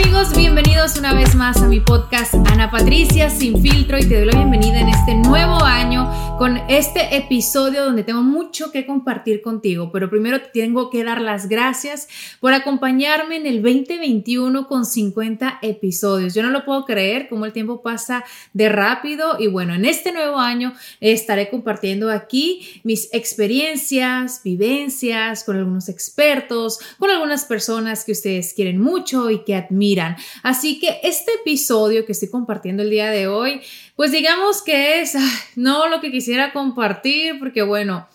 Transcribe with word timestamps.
Amigos, 0.00 0.32
bienvenidos 0.32 0.67
una 0.96 1.12
vez 1.12 1.34
más 1.34 1.60
a 1.60 1.66
mi 1.66 1.80
podcast 1.80 2.34
Ana 2.34 2.70
Patricia 2.70 3.28
Sin 3.28 3.60
Filtro 3.60 3.98
y 3.98 4.06
te 4.06 4.16
doy 4.16 4.24
la 4.24 4.38
bienvenida 4.38 4.80
en 4.80 4.88
este 4.88 5.14
nuevo 5.14 5.62
año 5.62 6.08
con 6.38 6.56
este 6.68 7.16
episodio 7.16 7.84
donde 7.84 8.04
tengo 8.04 8.22
mucho 8.22 8.70
que 8.70 8.86
compartir 8.86 9.42
contigo, 9.42 9.90
pero 9.92 10.08
primero 10.08 10.40
tengo 10.54 10.88
que 10.88 11.02
dar 11.02 11.20
las 11.20 11.48
gracias 11.48 12.08
por 12.40 12.52
acompañarme 12.52 13.36
en 13.36 13.46
el 13.46 13.60
2021 13.60 14.68
con 14.68 14.86
50 14.86 15.58
episodios. 15.62 16.34
Yo 16.34 16.44
no 16.44 16.50
lo 16.50 16.64
puedo 16.64 16.84
creer 16.84 17.28
cómo 17.28 17.44
el 17.44 17.52
tiempo 17.52 17.82
pasa 17.82 18.24
de 18.52 18.68
rápido 18.68 19.36
y 19.38 19.48
bueno, 19.48 19.74
en 19.74 19.84
este 19.84 20.12
nuevo 20.12 20.38
año 20.38 20.74
estaré 21.00 21.50
compartiendo 21.50 22.08
aquí 22.10 22.80
mis 22.84 23.12
experiencias, 23.12 24.40
vivencias 24.44 25.42
con 25.42 25.56
algunos 25.56 25.88
expertos, 25.88 26.78
con 26.98 27.10
algunas 27.10 27.44
personas 27.44 28.04
que 28.04 28.12
ustedes 28.12 28.54
quieren 28.54 28.80
mucho 28.80 29.28
y 29.30 29.42
que 29.42 29.56
admiran. 29.56 30.16
Así 30.44 30.77
que 30.78 31.00
este 31.02 31.32
episodio 31.40 32.06
que 32.06 32.12
estoy 32.12 32.28
compartiendo 32.28 32.82
el 32.82 32.90
día 32.90 33.10
de 33.10 33.28
hoy, 33.28 33.60
pues 33.96 34.12
digamos 34.12 34.62
que 34.62 35.00
es 35.00 35.14
no 35.56 35.88
lo 35.88 36.00
que 36.00 36.10
quisiera 36.10 36.52
compartir, 36.52 37.38
porque 37.38 37.62
bueno, 37.62 38.08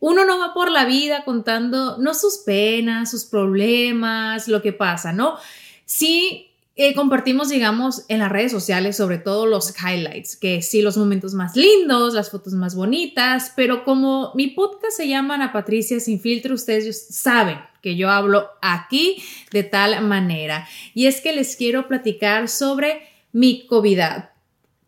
uno 0.00 0.24
no 0.24 0.38
va 0.38 0.54
por 0.54 0.70
la 0.70 0.84
vida 0.84 1.24
contando 1.24 1.98
no 1.98 2.14
sus 2.14 2.38
penas, 2.38 3.10
sus 3.10 3.24
problemas, 3.24 4.48
lo 4.48 4.62
que 4.62 4.72
pasa, 4.72 5.12
¿no? 5.12 5.36
Sí 5.84 6.50
eh, 6.78 6.94
compartimos, 6.94 7.48
digamos, 7.48 8.04
en 8.08 8.18
las 8.18 8.30
redes 8.30 8.52
sociales, 8.52 8.98
sobre 8.98 9.16
todo 9.16 9.46
los 9.46 9.74
highlights, 9.80 10.36
que 10.36 10.60
sí, 10.60 10.82
los 10.82 10.98
momentos 10.98 11.32
más 11.32 11.56
lindos, 11.56 12.12
las 12.12 12.30
fotos 12.30 12.52
más 12.52 12.74
bonitas, 12.74 13.52
pero 13.56 13.82
como 13.82 14.32
mi 14.34 14.48
podcast 14.48 14.94
se 14.94 15.08
llama 15.08 15.34
Ana 15.36 15.54
Patricia 15.54 15.98
Sin 16.00 16.20
Filtro, 16.20 16.54
ustedes 16.54 17.08
saben 17.08 17.58
que 17.80 17.96
yo 17.96 18.10
hablo 18.10 18.50
aquí 18.60 19.22
de 19.52 19.62
tal 19.62 20.04
manera. 20.04 20.68
Y 20.92 21.06
es 21.06 21.22
que 21.22 21.32
les 21.32 21.56
quiero 21.56 21.88
platicar 21.88 22.48
sobre 22.50 23.08
mi 23.32 23.66
COVID 23.66 24.00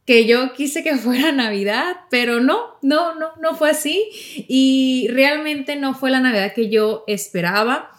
que 0.05 0.27
yo 0.27 0.53
quise 0.53 0.83
que 0.83 0.97
fuera 0.99 1.33
Navidad, 1.33 1.97
pero 2.11 2.41
no, 2.41 2.77
no, 2.83 3.15
no, 3.15 3.29
no 3.41 3.55
fue 3.55 3.71
así 3.71 4.11
y 4.49 5.07
realmente 5.11 5.77
no 5.77 5.95
fue 5.95 6.11
la 6.11 6.21
Navidad 6.21 6.53
que 6.55 6.69
yo 6.69 7.05
esperaba, 7.07 7.91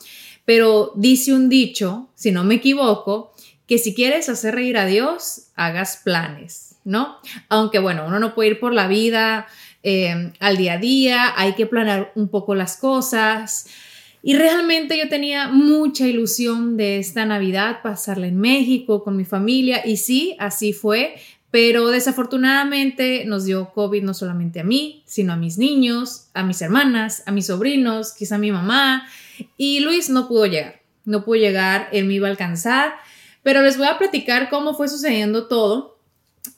pero 0.45 0.91
dice 0.95 1.33
un 1.33 1.49
dicho, 1.49 2.09
si 2.13 2.31
no 2.31 2.43
me 2.43 2.55
equivoco, 2.55 3.33
que 3.69 3.77
si 3.77 3.93
quieres 3.93 4.27
hacer 4.29 4.55
reír 4.55 4.79
a 4.79 4.87
Dios, 4.87 5.51
hagas 5.55 6.01
planes, 6.03 6.77
¿no? 6.85 7.17
Aunque 7.49 7.77
bueno, 7.77 8.05
uno 8.07 8.19
no 8.19 8.33
puede 8.33 8.49
ir 8.49 8.59
por 8.59 8.73
la 8.73 8.87
vida 8.87 9.45
eh, 9.83 10.33
al 10.39 10.57
día 10.57 10.73
a 10.73 10.77
día, 10.79 11.33
hay 11.37 11.53
que 11.53 11.67
planear 11.67 12.11
un 12.15 12.29
poco 12.29 12.55
las 12.55 12.77
cosas. 12.77 13.67
Y 14.23 14.35
realmente 14.35 14.97
yo 14.97 15.07
tenía 15.07 15.49
mucha 15.49 16.07
ilusión 16.07 16.77
de 16.77 16.97
esta 16.97 17.27
Navidad, 17.27 17.81
pasarla 17.83 18.25
en 18.25 18.39
México 18.39 19.03
con 19.03 19.15
mi 19.15 19.23
familia, 19.23 19.85
y 19.85 19.97
sí, 19.97 20.35
así 20.39 20.73
fue, 20.73 21.17
pero 21.51 21.89
desafortunadamente 21.89 23.23
nos 23.25 23.45
dio 23.45 23.71
COVID 23.71 24.01
no 24.01 24.15
solamente 24.15 24.61
a 24.61 24.63
mí, 24.63 25.03
sino 25.05 25.33
a 25.33 25.37
mis 25.37 25.59
niños, 25.59 26.29
a 26.33 26.41
mis 26.41 26.59
hermanas, 26.63 27.21
a 27.27 27.31
mis 27.31 27.45
sobrinos, 27.45 28.13
quizá 28.13 28.35
a 28.35 28.39
mi 28.39 28.51
mamá, 28.51 29.07
y 29.57 29.81
Luis 29.81 30.09
no 30.09 30.27
pudo 30.27 30.47
llegar, 30.47 30.81
no 31.05 31.23
pudo 31.23 31.35
llegar, 31.35 31.87
él 31.91 32.05
me 32.05 32.15
iba 32.15 32.27
a 32.27 32.31
alcanzar 32.31 32.95
pero 33.43 33.61
les 33.61 33.77
voy 33.77 33.87
a 33.87 33.97
platicar 33.97 34.49
cómo 34.49 34.73
fue 34.73 34.87
sucediendo 34.87 35.47
todo. 35.47 35.97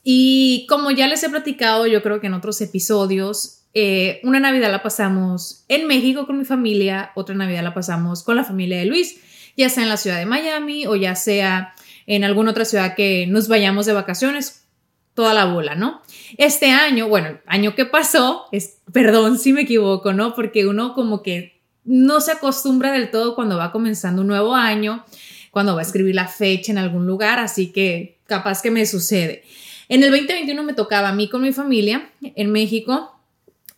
Y 0.03 0.65
como 0.69 0.91
ya 0.91 1.07
les 1.07 1.23
he 1.23 1.29
platicado, 1.29 1.87
yo 1.87 2.01
creo 2.01 2.19
que 2.19 2.27
en 2.27 2.33
otros 2.33 2.61
episodios, 2.61 3.61
eh, 3.73 4.19
una 4.23 4.39
Navidad 4.39 4.71
la 4.71 4.83
pasamos 4.83 5.63
en 5.67 5.87
México 5.87 6.25
con 6.25 6.37
mi 6.37 6.45
familia, 6.45 7.11
otra 7.15 7.35
Navidad 7.35 7.63
la 7.63 7.73
pasamos 7.73 8.23
con 8.23 8.35
la 8.35 8.43
familia 8.43 8.79
de 8.79 8.85
Luis, 8.85 9.21
ya 9.55 9.69
sea 9.69 9.83
en 9.83 9.89
la 9.89 9.97
ciudad 9.97 10.17
de 10.17 10.25
Miami 10.25 10.85
o 10.87 10.95
ya 10.95 11.15
sea 11.15 11.73
en 12.07 12.23
alguna 12.23 12.51
otra 12.51 12.65
ciudad 12.65 12.95
que 12.95 13.27
nos 13.27 13.47
vayamos 13.47 13.85
de 13.85 13.93
vacaciones, 13.93 14.65
toda 15.13 15.33
la 15.33 15.45
bola, 15.45 15.75
¿no? 15.75 16.01
Este 16.37 16.71
año, 16.71 17.07
bueno, 17.07 17.39
año 17.45 17.75
que 17.75 17.85
pasó, 17.85 18.45
es, 18.51 18.77
perdón 18.91 19.37
si 19.37 19.53
me 19.53 19.61
equivoco, 19.61 20.13
¿no? 20.13 20.33
Porque 20.35 20.65
uno 20.65 20.93
como 20.93 21.21
que 21.21 21.61
no 21.83 22.21
se 22.21 22.31
acostumbra 22.31 22.91
del 22.91 23.11
todo 23.11 23.35
cuando 23.35 23.57
va 23.57 23.71
comenzando 23.71 24.21
un 24.21 24.27
nuevo 24.27 24.55
año 24.55 25.03
cuando 25.51 25.75
va 25.75 25.81
a 25.81 25.83
escribir 25.83 26.15
la 26.15 26.27
fecha 26.27 26.71
en 26.71 26.77
algún 26.77 27.05
lugar, 27.05 27.37
así 27.37 27.71
que 27.71 28.17
capaz 28.25 28.61
que 28.61 28.71
me 28.71 28.85
sucede. 28.85 29.43
En 29.89 30.03
el 30.03 30.09
2021 30.09 30.63
me 30.63 30.73
tocaba 30.73 31.09
a 31.09 31.13
mí 31.13 31.29
con 31.29 31.41
mi 31.41 31.51
familia 31.51 32.09
en 32.21 32.51
México. 32.51 33.11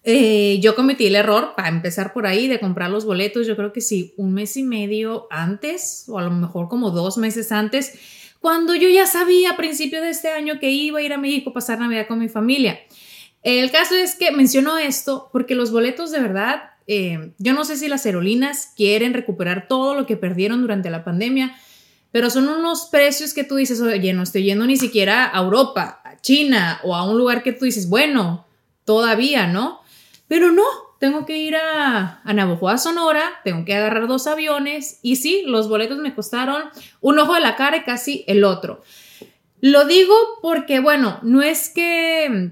Eh, 0.03 0.59
yo 0.61 0.75
cometí 0.75 1.07
el 1.07 1.15
error, 1.15 1.53
para 1.55 1.69
empezar 1.69 2.13
por 2.13 2.27
ahí, 2.27 2.47
de 2.47 2.59
comprar 2.59 2.91
los 2.91 3.05
boletos, 3.05 3.47
yo 3.47 3.55
creo 3.55 3.73
que 3.73 3.81
sí, 3.81 4.13
un 4.17 4.33
mes 4.33 4.55
y 4.55 4.63
medio 4.63 5.27
antes, 5.31 6.05
o 6.07 6.19
a 6.19 6.23
lo 6.23 6.29
mejor 6.29 6.69
como 6.69 6.91
dos 6.91 7.17
meses 7.17 7.51
antes, 7.51 7.97
cuando 8.39 8.75
yo 8.75 8.89
ya 8.89 9.07
sabía 9.07 9.51
a 9.51 9.57
principio 9.57 10.01
de 10.01 10.09
este 10.09 10.29
año 10.29 10.59
que 10.59 10.69
iba 10.69 10.99
a 10.99 11.01
ir 11.01 11.13
a 11.13 11.17
México 11.17 11.49
a 11.49 11.53
pasar 11.53 11.79
Navidad 11.79 12.07
con 12.07 12.19
mi 12.19 12.29
familia. 12.29 12.79
El 13.41 13.71
caso 13.71 13.95
es 13.95 14.15
que 14.15 14.31
menciono 14.31 14.77
esto 14.77 15.29
porque 15.31 15.55
los 15.55 15.71
boletos 15.71 16.11
de 16.11 16.19
verdad 16.19 16.72
eh, 16.87 17.31
yo 17.37 17.53
no 17.53 17.65
sé 17.65 17.77
si 17.77 17.87
las 17.87 18.05
aerolíneas 18.05 18.73
quieren 18.75 19.13
recuperar 19.13 19.67
todo 19.67 19.95
lo 19.95 20.05
que 20.05 20.17
perdieron 20.17 20.61
durante 20.61 20.89
la 20.89 21.03
pandemia, 21.03 21.55
pero 22.11 22.29
son 22.29 22.47
unos 22.47 22.87
precios 22.91 23.33
que 23.33 23.43
tú 23.43 23.55
dices, 23.55 23.81
oye, 23.81 24.13
no 24.13 24.23
estoy 24.23 24.43
yendo 24.43 24.65
ni 24.65 24.77
siquiera 24.77 25.29
a 25.33 25.41
Europa, 25.41 26.01
a 26.03 26.21
China 26.21 26.79
o 26.83 26.95
a 26.95 27.09
un 27.09 27.17
lugar 27.17 27.41
que 27.41 27.53
tú 27.53 27.65
dices, 27.65 27.89
bueno, 27.89 28.45
todavía, 28.85 29.47
¿no? 29.47 29.81
Pero 30.27 30.51
no, 30.51 30.63
tengo 30.99 31.25
que 31.25 31.37
ir 31.37 31.55
a, 31.55 32.21
a 32.23 32.77
Sonora, 32.77 33.23
tengo 33.43 33.65
que 33.65 33.75
agarrar 33.75 34.07
dos 34.07 34.27
aviones 34.27 34.99
y 35.01 35.15
sí, 35.15 35.43
los 35.45 35.67
boletos 35.67 35.97
me 35.97 36.13
costaron 36.13 36.63
un 37.01 37.19
ojo 37.19 37.33
de 37.33 37.41
la 37.41 37.55
cara 37.55 37.77
y 37.77 37.83
casi 37.83 38.23
el 38.27 38.43
otro. 38.43 38.83
Lo 39.59 39.85
digo 39.85 40.13
porque, 40.41 40.79
bueno, 40.79 41.19
no 41.23 41.41
es 41.41 41.69
que 41.69 42.51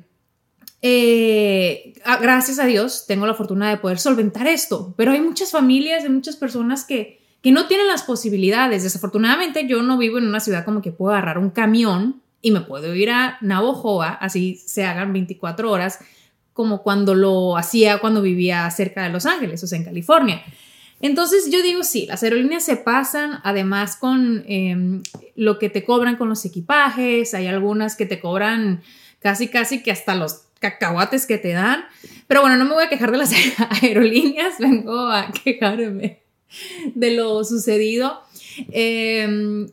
eh, 0.82 1.94
ah, 2.06 2.18
gracias 2.18 2.58
a 2.58 2.66
Dios 2.66 3.06
tengo 3.08 3.28
la 3.28 3.36
fortuna 3.36 3.70
de 3.70 3.78
poder 3.78 4.00
solventar 4.00 4.48
esto, 4.48 4.94
pero 4.98 5.12
hay 5.12 5.22
muchas 5.22 5.52
familias, 5.52 6.04
hay 6.04 6.10
muchas 6.10 6.36
personas 6.36 6.86
que, 6.86 7.22
que 7.42 7.52
no 7.52 7.68
tienen 7.68 7.88
las 7.88 8.04
posibilidades. 8.04 8.84
Desafortunadamente 8.84 9.68
yo 9.68 9.84
no 9.84 9.98
vivo 9.98 10.18
en 10.18 10.28
una 10.28 10.40
ciudad 10.40 10.66
como 10.66 10.82
que 10.82 10.92
puedo 10.92 11.14
agarrar 11.14 11.38
un 11.38 11.52
camión 11.52 12.22
y 12.42 12.52
me 12.52 12.62
puedo 12.62 12.96
ir 12.96 13.12
a 13.12 13.38
Navojoa, 13.42 14.10
así 14.10 14.56
se 14.56 14.84
hagan 14.84 15.14
24 15.14 15.70
horas, 15.70 16.00
como 16.54 16.82
cuando 16.82 17.14
lo 17.14 17.56
hacía 17.58 18.00
cuando 18.00 18.22
vivía 18.22 18.70
cerca 18.72 19.04
de 19.04 19.10
Los 19.10 19.26
Ángeles, 19.26 19.64
o 19.64 19.68
sea, 19.68 19.78
en 19.78 19.86
California. 19.86 20.42
Entonces 21.00 21.50
yo 21.52 21.62
digo, 21.64 21.84
sí, 21.84 22.06
las 22.08 22.24
aerolíneas 22.24 22.64
se 22.64 22.76
pasan, 22.76 23.40
además 23.44 23.96
con 23.96 24.44
em, 24.48 25.02
lo 25.36 25.58
que 25.60 25.70
te 25.70 25.84
cobran 25.84 26.16
con 26.16 26.30
los 26.30 26.46
equipajes, 26.46 27.34
hay 27.34 27.48
algunas 27.48 27.96
que 27.96 28.06
te 28.06 28.20
cobran 28.20 28.82
casi, 29.20 29.48
casi 29.48 29.82
que 29.82 29.92
hasta 29.92 30.16
los 30.16 30.44
cacahuates 30.62 31.26
que 31.26 31.38
te 31.38 31.52
dan. 31.52 31.84
Pero 32.28 32.42
bueno, 32.42 32.56
no 32.56 32.64
me 32.64 32.74
voy 32.74 32.86
a 32.86 32.90
quejar 32.90 33.12
de 33.12 33.18
las 33.18 33.34
aerolíneas, 33.84 34.60
vengo 34.60 35.10
a 35.10 35.32
quejarme 35.32 36.22
de 36.96 37.12
lo 37.12 37.44
sucedido. 37.44 38.22
Eh, 38.72 39.68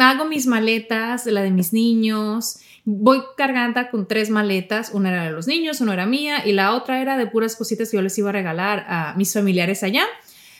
hago 0.00 0.24
mis 0.26 0.46
maletas, 0.46 1.26
la 1.26 1.42
de 1.42 1.50
mis 1.50 1.72
niños, 1.72 2.58
voy 2.84 3.22
cargando 3.36 3.80
con 3.90 4.06
tres 4.06 4.30
maletas, 4.30 4.90
una 4.92 5.10
era 5.10 5.24
de 5.24 5.30
los 5.30 5.46
niños, 5.46 5.80
una 5.80 5.94
era 5.94 6.06
mía 6.06 6.46
y 6.46 6.52
la 6.52 6.74
otra 6.74 7.00
era 7.00 7.16
de 7.16 7.26
puras 7.26 7.56
cositas 7.56 7.90
que 7.90 7.96
yo 7.96 8.02
les 8.02 8.18
iba 8.18 8.30
a 8.30 8.32
regalar 8.32 8.84
a 8.88 9.14
mis 9.16 9.32
familiares 9.32 9.82
allá, 9.82 10.04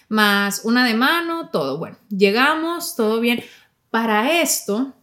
más 0.08 0.64
una 0.64 0.86
de 0.86 0.94
mano, 0.94 1.50
todo. 1.50 1.78
Bueno, 1.78 1.96
llegamos, 2.08 2.96
todo 2.96 3.20
bien. 3.20 3.42
Para 3.90 4.40
esto, 4.40 4.94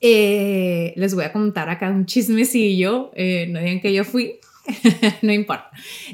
eh, 0.00 0.92
les 0.96 1.14
voy 1.14 1.24
a 1.24 1.32
contar 1.32 1.68
acá 1.70 1.90
un 1.90 2.06
chismecillo, 2.06 3.10
eh, 3.14 3.46
no 3.48 3.60
digan 3.60 3.80
que 3.80 3.92
yo 3.92 4.04
fui, 4.04 4.38
no 5.22 5.32
importa. 5.32 5.70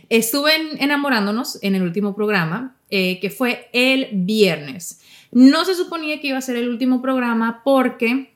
Estuve 0.09 0.53
enamorándonos 0.79 1.59
en 1.63 1.75
el 1.75 1.83
último 1.83 2.15
programa, 2.15 2.77
eh, 2.91 3.19
que 3.21 3.31
fue 3.31 3.69
el 3.73 4.09
viernes. 4.13 5.01
No 5.33 5.65
se 5.65 5.75
suponía 5.75 6.21
que 6.21 6.29
iba 6.29 6.39
a 6.39 6.43
ser 6.43 6.57
el 6.57 6.69
último 6.69 7.03
programa 7.03 7.63
porque 7.65 8.35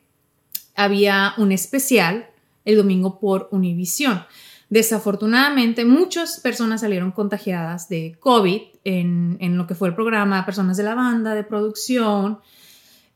había 0.75 1.35
un 1.39 1.53
especial 1.53 2.29
el 2.65 2.77
domingo 2.77 3.19
por 3.19 3.49
Univisión. 3.51 4.25
Desafortunadamente, 4.69 5.87
muchas 5.87 6.41
personas 6.41 6.83
salieron 6.83 7.13
contagiadas 7.13 7.89
de 7.89 8.17
COVID 8.21 8.61
en, 8.85 9.57
lo 9.57 9.67
que 9.67 9.75
fue 9.75 9.89
el 9.89 9.95
programa, 9.95 10.45
personas 10.45 10.77
de 10.77 10.83
la 10.83 10.95
banda, 10.95 11.35
de 11.35 11.45
producción, 11.45 12.41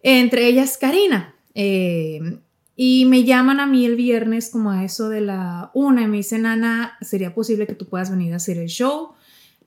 entre 0.03 0.47
ellas 0.47 0.79
Karina. 0.79 1.35
Eh, 1.55 2.39
y 2.75 3.05
me 3.05 3.25
llaman 3.25 3.61
a 3.61 3.67
mí 3.67 3.85
el 3.85 3.97
viernes 3.97 4.51
como 4.51 4.71
a 4.71 4.85
eso 4.85 5.09
de 5.09 5.21
la 5.21 5.71
una 5.75 6.03
y 6.03 6.07
me 6.07 6.17
dicen, 6.19 6.47
Ana, 6.47 6.97
¿sería 7.01 7.35
posible 7.35 7.67
que 7.67 7.75
tú 7.75 7.87
puedas 7.87 8.11
venir 8.11 8.33
a 8.33 8.37
hacer 8.37 8.59
el 8.59 8.69
show? 8.69 9.11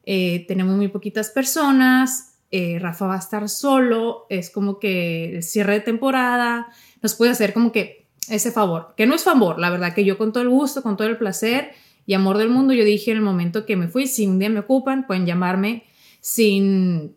Eh, 0.06 0.46
tenemos 0.48 0.76
muy 0.76 0.88
poquitas 0.88 1.30
personas, 1.30 2.38
eh, 2.52 2.78
Rafa 2.80 3.08
va 3.08 3.16
a 3.16 3.20
estar 3.20 3.48
solo, 3.50 4.26
es 4.30 4.50
como 4.50 4.80
que 4.80 5.40
cierre 5.42 5.74
de 5.74 5.80
temporada, 5.82 6.68
nos 7.02 7.16
puede 7.16 7.32
hacer 7.32 7.54
como 7.54 7.72
que 7.72 8.08
ese 8.30 8.52
favor, 8.52 8.94
que 8.98 9.06
no 9.06 9.16
es 9.16 9.24
favor, 9.24 9.60
la 9.60 9.70
verdad 9.70 9.94
que 9.94 10.06
yo 10.06 10.18
con 10.18 10.34
todo 10.34 10.44
el 10.44 10.50
gusto, 10.50 10.81
con 10.81 10.98
todo 10.98 11.08
el 11.08 11.18
placer 11.18 11.72
y 12.08 12.14
amor 12.14 12.38
del 12.38 12.50
mundo, 12.50 12.74
yo 12.74 12.84
dije 12.84 13.12
en 13.12 13.18
el 13.18 13.24
momento 13.24 13.66
que 13.66 13.76
me 13.76 13.88
fui, 13.88 14.08
si 14.08 14.28
un 14.28 14.40
día 14.40 14.50
me 14.50 14.60
ocupan, 14.60 15.06
pueden 15.06 15.26
llamarme 15.26 15.84
sin 16.22 17.16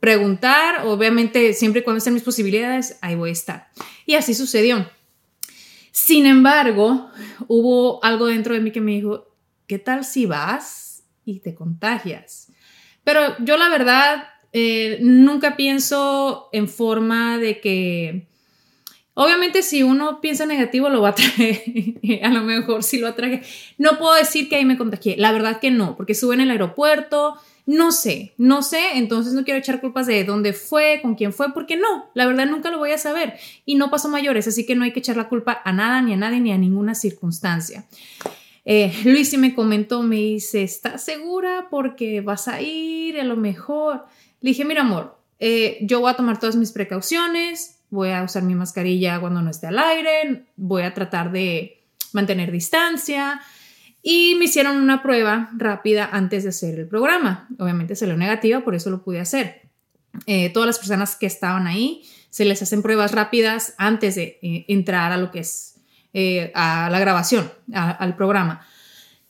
preguntar, 0.00 0.86
obviamente 0.86 1.52
siempre 1.54 1.80
y 1.80 1.84
cuando 1.84 1.98
estén 1.98 2.14
mis 2.14 2.22
posibilidades, 2.22 2.98
ahí 3.00 3.14
voy 3.14 3.30
a 3.30 3.32
estar. 3.32 3.68
Y 4.06 4.14
así 4.14 4.34
sucedió. 4.34 4.88
Sin 5.90 6.26
embargo, 6.26 7.10
hubo 7.48 8.02
algo 8.04 8.26
dentro 8.26 8.54
de 8.54 8.60
mí 8.60 8.70
que 8.70 8.80
me 8.80 8.92
dijo, 8.92 9.26
¿qué 9.66 9.78
tal 9.78 10.04
si 10.04 10.26
vas 10.26 11.02
y 11.24 11.40
te 11.40 11.54
contagias? 11.54 12.52
Pero 13.02 13.20
yo 13.40 13.56
la 13.56 13.68
verdad 13.68 14.28
eh, 14.52 14.98
nunca 15.02 15.56
pienso 15.56 16.48
en 16.52 16.68
forma 16.68 17.38
de 17.38 17.60
que, 17.60 18.27
obviamente 19.18 19.62
si 19.62 19.82
uno 19.82 20.20
piensa 20.20 20.46
negativo 20.46 20.88
lo 20.88 21.02
va 21.02 21.08
a 21.10 21.14
a 22.22 22.28
lo 22.28 22.42
mejor 22.42 22.84
si 22.84 22.98
lo 22.98 23.08
atrae. 23.08 23.42
No 23.76 23.98
puedo 23.98 24.14
decir 24.14 24.48
que 24.48 24.56
ahí 24.56 24.64
me 24.64 24.78
contagié, 24.78 25.16
la 25.16 25.32
verdad 25.32 25.58
que 25.58 25.72
no, 25.72 25.96
porque 25.96 26.12
estuve 26.12 26.34
en 26.34 26.42
el 26.42 26.50
aeropuerto, 26.52 27.34
no 27.66 27.90
sé, 27.90 28.32
no 28.38 28.62
sé, 28.62 28.80
entonces 28.94 29.32
no 29.32 29.44
quiero 29.44 29.58
echar 29.58 29.80
culpas 29.80 30.06
de 30.06 30.22
dónde 30.22 30.52
fue, 30.52 31.00
con 31.02 31.16
quién 31.16 31.32
fue, 31.32 31.52
porque 31.52 31.76
no, 31.76 32.08
la 32.14 32.26
verdad 32.26 32.46
nunca 32.46 32.70
lo 32.70 32.78
voy 32.78 32.92
a 32.92 32.98
saber 32.98 33.34
y 33.66 33.74
no 33.74 33.90
pasó 33.90 34.08
mayores, 34.08 34.46
así 34.46 34.64
que 34.64 34.76
no 34.76 34.84
hay 34.84 34.92
que 34.92 35.00
echar 35.00 35.16
la 35.16 35.28
culpa 35.28 35.60
a 35.64 35.72
nada, 35.72 36.00
ni 36.00 36.12
a 36.12 36.16
nadie, 36.16 36.40
ni 36.40 36.52
a 36.52 36.58
ninguna 36.58 36.94
circunstancia. 36.94 37.86
Eh, 38.64 38.92
Luis 39.04 39.36
me 39.36 39.54
comentó, 39.54 40.02
me 40.04 40.16
dice, 40.16 40.62
¿estás 40.62 41.02
segura? 41.02 41.66
Porque 41.70 42.20
vas 42.20 42.46
a 42.46 42.60
ir, 42.60 43.18
a 43.18 43.24
lo 43.24 43.36
mejor. 43.36 44.04
Le 44.40 44.50
dije, 44.50 44.64
mira 44.64 44.82
amor, 44.82 45.18
eh, 45.40 45.78
yo 45.80 46.00
voy 46.00 46.10
a 46.10 46.16
tomar 46.16 46.38
todas 46.38 46.54
mis 46.54 46.70
precauciones, 46.70 47.77
voy 47.90 48.10
a 48.10 48.22
usar 48.22 48.42
mi 48.42 48.54
mascarilla 48.54 49.20
cuando 49.20 49.42
no 49.42 49.50
esté 49.50 49.68
al 49.68 49.78
aire, 49.78 50.46
voy 50.56 50.82
a 50.82 50.94
tratar 50.94 51.32
de 51.32 51.84
mantener 52.12 52.50
distancia, 52.50 53.40
y 54.02 54.36
me 54.38 54.46
hicieron 54.46 54.76
una 54.76 55.02
prueba 55.02 55.50
rápida 55.56 56.08
antes 56.12 56.44
de 56.44 56.50
hacer 56.50 56.78
el 56.78 56.88
programa. 56.88 57.48
Obviamente 57.58 57.96
salió 57.96 58.16
negativa, 58.16 58.60
por 58.60 58.74
eso 58.74 58.90
lo 58.90 59.02
pude 59.02 59.20
hacer. 59.20 59.62
Eh, 60.26 60.50
todas 60.50 60.66
las 60.66 60.78
personas 60.78 61.16
que 61.16 61.26
estaban 61.26 61.66
ahí 61.66 62.04
se 62.30 62.44
les 62.44 62.62
hacen 62.62 62.82
pruebas 62.82 63.12
rápidas 63.12 63.74
antes 63.78 64.14
de 64.14 64.38
eh, 64.42 64.64
entrar 64.68 65.12
a 65.12 65.18
lo 65.18 65.30
que 65.30 65.40
es 65.40 65.74
eh, 66.14 66.52
a 66.54 66.88
la 66.90 66.98
grabación, 67.00 67.50
al 67.72 68.16
programa. 68.16 68.66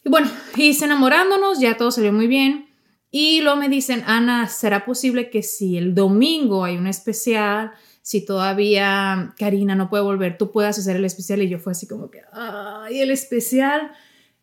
Y 0.05 0.11
bueno, 0.11 0.31
hice 0.57 0.85
enamorándonos, 0.85 1.59
ya 1.59 1.77
todo 1.77 1.91
salió 1.91 2.13
muy 2.13 2.29
bien. 2.29 2.69
Y 3.11 3.41
luego 3.41 3.59
me 3.59 3.69
dicen, 3.69 4.05
Ana, 4.07 4.49
¿será 4.49 4.85
posible 4.85 5.31
que 5.31 5.43
si 5.43 5.77
el 5.77 5.95
domingo 5.95 6.65
hay 6.65 6.77
un 6.77 6.87
especial, 6.87 7.73
si 8.09 8.25
todavía 8.25 9.35
Karina 9.39 9.75
no 9.75 9.91
puede 9.91 10.03
volver, 10.03 10.39
tú 10.39 10.51
puedas 10.51 10.79
hacer 10.79 10.97
el 10.97 11.05
especial? 11.05 11.43
Y 11.43 11.49
yo 11.51 11.59
fue 11.59 11.73
así 11.73 11.87
como 11.87 12.11
que, 12.11 12.23
ay, 12.33 13.01
el 13.01 13.11
especial 13.11 13.93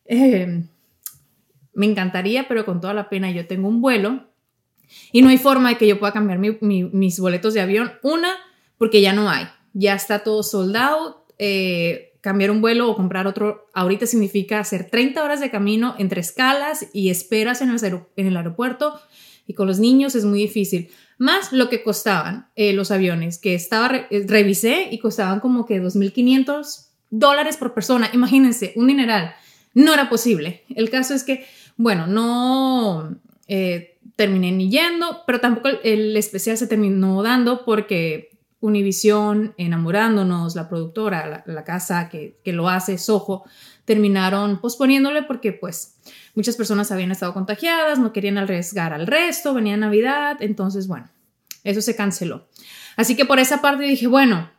Em, 0.05 0.67
me 1.73 1.87
encantaría, 1.87 2.47
pero 2.47 2.65
con 2.65 2.79
toda 2.79 2.93
la 2.93 3.09
pena 3.09 3.31
yo 3.31 3.47
tengo 3.47 3.67
un 3.67 3.81
vuelo 3.81 4.23
y 5.11 5.21
no 5.21 5.29
hay 5.29 5.37
forma 5.37 5.69
de 5.69 5.77
que 5.77 5.87
yo 5.87 5.99
pueda 5.99 6.13
cambiar 6.13 6.39
mis 6.39 7.19
boletos 7.19 7.53
de 7.53 7.61
avión. 7.61 7.91
Una, 8.01 8.33
porque 8.77 9.01
ya 9.01 9.13
no 9.13 9.29
hay, 9.29 9.45
ya 9.73 9.95
está 9.95 10.19
todo 10.19 10.43
soldado. 10.43 11.25
Eh, 11.37 12.13
cambiar 12.21 12.51
un 12.51 12.61
vuelo 12.61 12.89
o 12.89 12.95
comprar 12.95 13.27
otro 13.27 13.67
ahorita 13.73 14.05
significa 14.05 14.59
hacer 14.59 14.89
30 14.89 15.23
horas 15.23 15.39
de 15.39 15.51
camino 15.51 15.95
entre 15.97 16.21
escalas 16.21 16.87
y 16.93 17.09
esperas 17.09 17.61
en 17.61 17.75
en 18.15 18.27
el 18.27 18.37
aeropuerto 18.37 18.99
y 19.45 19.53
con 19.53 19.67
los 19.67 19.79
niños 19.79 20.15
es 20.15 20.23
muy 20.23 20.39
difícil. 20.39 20.89
Más 21.17 21.53
lo 21.53 21.69
que 21.69 21.83
costaban 21.83 22.47
eh, 22.55 22.73
los 22.73 22.91
aviones, 22.91 23.37
que 23.37 23.55
estaba, 23.55 24.07
eh, 24.09 24.25
revisé 24.27 24.89
y 24.91 24.99
costaban 24.99 25.39
como 25.39 25.65
que 25.65 25.81
2.500 25.81 26.87
dólares 27.09 27.57
por 27.57 27.73
persona. 27.73 28.09
Imagínense, 28.13 28.73
un 28.75 28.87
dineral 28.87 29.35
no 29.73 29.93
era 29.93 30.09
posible. 30.09 30.63
El 30.75 30.89
caso 30.89 31.13
es 31.13 31.23
que, 31.23 31.45
bueno, 31.77 32.07
no 32.07 33.15
eh, 33.47 33.97
terminé 34.15 34.51
ni 34.51 34.69
yendo, 34.69 35.23
pero 35.27 35.39
tampoco 35.39 35.69
el, 35.83 36.15
especial 36.17 36.57
se 36.57 36.67
terminó 36.67 37.21
dando 37.21 37.65
porque 37.65 38.34
Univision, 38.65 39.53
enamorándonos, 39.57 40.55
la 40.55 40.67
productora, 40.67 41.43
la, 41.45 41.63
casa 41.63 42.09
que, 42.09 42.39
lo 42.45 42.69
hace, 42.69 42.97
Soho, 42.97 43.43
terminaron 43.85 44.59
posponiéndole 44.59 45.23
porque 45.23 45.51
pues 45.53 45.95
muchas 46.33 46.55
personas 46.55 46.91
habían 46.91 47.11
estado 47.11 47.33
contagiadas, 47.33 47.99
no 47.99 48.11
querían 48.11 48.37
arriesgar 48.37 48.93
al 48.93 49.07
resto, 49.07 49.53
venía 49.53 49.77
Navidad, 49.77 50.37
entonces 50.39 50.87
bueno, 50.87 51.09
eso 51.63 51.81
se 51.81 51.95
canceló. 51.95 52.47
Así 52.95 53.15
que 53.15 53.25
por 53.25 53.39
esa 53.39 53.61
parte 53.61 53.83
dije, 53.83 54.07
bueno, 54.07 54.49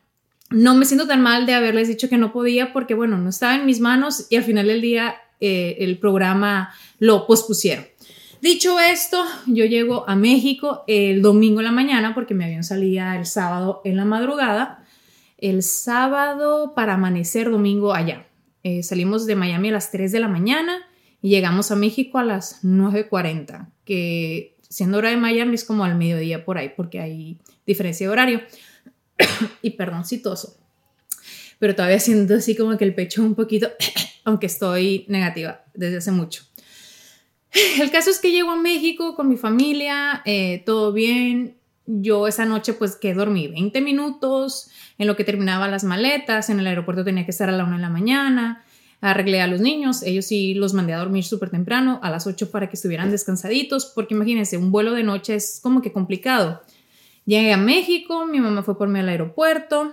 no 0.50 0.75
me 0.75 0.85
siento 0.85 1.06
tan 1.06 1.23
mal 1.23 1.47
de 1.47 1.55
haberles 1.55 1.88
dicho 1.88 2.09
que 2.09 2.19
no 2.19 2.32
podía 2.32 2.73
porque, 2.73 2.94
bueno, 2.94 3.19
no 3.19 3.31
estaba 3.31 3.56
en 3.56 3.67
mis 3.67 3.81
manos 3.81 4.26
y 4.31 4.37
al 4.37 4.44
final 4.44 4.69
del 4.69 4.81
día 4.81 5.17
eh, 5.41 5.76
el 5.81 5.99
programa 5.99 6.73
lo 6.99 7.26
pospusieron. 7.26 7.87
Dicho 8.46 8.78
esto, 8.78 9.25
yo 9.48 9.64
llego 9.64 10.09
a 10.09 10.14
México 10.14 10.85
el 10.87 11.21
domingo 11.21 11.59
en 11.59 11.64
la 11.64 11.73
mañana 11.73 12.14
porque 12.14 12.32
me 12.32 12.44
habían 12.44 12.62
salido 12.62 13.04
el 13.12 13.26
sábado 13.26 13.80
en 13.85 13.97
la 13.97 14.04
madrugada. 14.04 14.85
El 15.37 15.64
sábado 15.64 16.73
para 16.76 16.94
amanecer 16.94 17.50
domingo 17.50 17.92
allá. 17.92 18.28
Eh, 18.62 18.85
salimos 18.85 19.26
de 19.26 19.35
Miami 19.35 19.71
a 19.71 19.73
las 19.73 19.90
3 19.90 20.12
de 20.12 20.21
la 20.21 20.28
mañana 20.28 20.78
y 21.21 21.30
llegamos 21.30 21.73
a 21.73 21.75
México 21.75 22.18
a 22.18 22.23
las 22.23 22.62
9.40, 22.62 23.68
que 23.85 24.56
siendo 24.61 24.99
hora 24.99 25.11
de 25.11 25.16
Miami 25.16 25.56
es 25.56 25.64
como 25.64 25.82
al 25.82 25.97
mediodía 25.97 26.44
por 26.44 26.56
ahí 26.56 26.71
porque 26.76 27.00
hay 27.00 27.40
diferencia 27.66 28.06
de 28.06 28.12
horario. 28.12 28.42
y 29.61 29.71
perdoncitoso. 29.71 30.56
Pero 31.59 31.75
todavía 31.75 31.99
siento 31.99 32.35
así 32.35 32.54
como 32.54 32.78
que 32.78 32.85
el 32.85 32.94
pecho 32.94 33.25
un 33.25 33.35
poquito, 33.35 33.73
aunque 34.25 34.47
estoy 34.47 35.04
negativa 35.09 35.64
desde 35.75 35.97
hace 35.97 36.12
mucho. 36.12 36.44
El 37.81 37.91
caso 37.91 38.11
es 38.11 38.19
que 38.19 38.33
llego 38.33 38.50
a 38.50 38.57
México 38.57 39.15
con 39.15 39.29
mi 39.29 39.37
familia, 39.37 40.23
eh, 40.25 40.62
todo 40.67 40.93
bien. 40.93 41.57
Yo 41.87 42.26
esa 42.26 42.45
noche 42.45 42.73
pues 42.73 42.97
que 42.97 43.15
dormí 43.15 43.47
20 43.47 43.81
minutos 43.81 44.71
en 44.99 45.07
lo 45.07 45.15
que 45.15 45.25
terminaba 45.25 45.69
las 45.69 45.85
maletas, 45.85 46.50
en 46.50 46.59
el 46.59 46.67
aeropuerto 46.67 47.05
tenía 47.05 47.25
que 47.25 47.31
estar 47.31 47.49
a 47.49 47.53
la 47.53 47.65
una 47.65 47.76
de 47.76 47.83
la 47.83 47.91
mañana, 47.91 48.65
arreglé 49.00 49.41
a 49.41 49.47
los 49.47 49.61
niños, 49.61 50.03
ellos 50.03 50.26
sí 50.26 50.55
los 50.55 50.75
mandé 50.75 50.95
a 50.95 50.99
dormir 50.99 51.23
súper 51.23 51.50
temprano, 51.50 52.00
a 52.03 52.11
las 52.11 52.26
8 52.26 52.50
para 52.50 52.69
que 52.69 52.76
estuvieran 52.76 53.11
descansaditos, 53.11 53.87
porque 53.87 54.15
imagínense, 54.15 54.57
un 54.57 54.73
vuelo 54.73 54.95
de 54.95 55.05
noche 55.05 55.37
es 55.37 55.61
como 55.62 55.81
que 55.81 55.93
complicado. 55.93 56.62
Llegué 57.25 57.53
a 57.53 57.57
México, 57.57 58.26
mi 58.26 58.41
mamá 58.41 58.62
fue 58.62 58.76
por 58.79 58.88
mí 58.88 58.99
al 58.99 59.09
aeropuerto, 59.09 59.93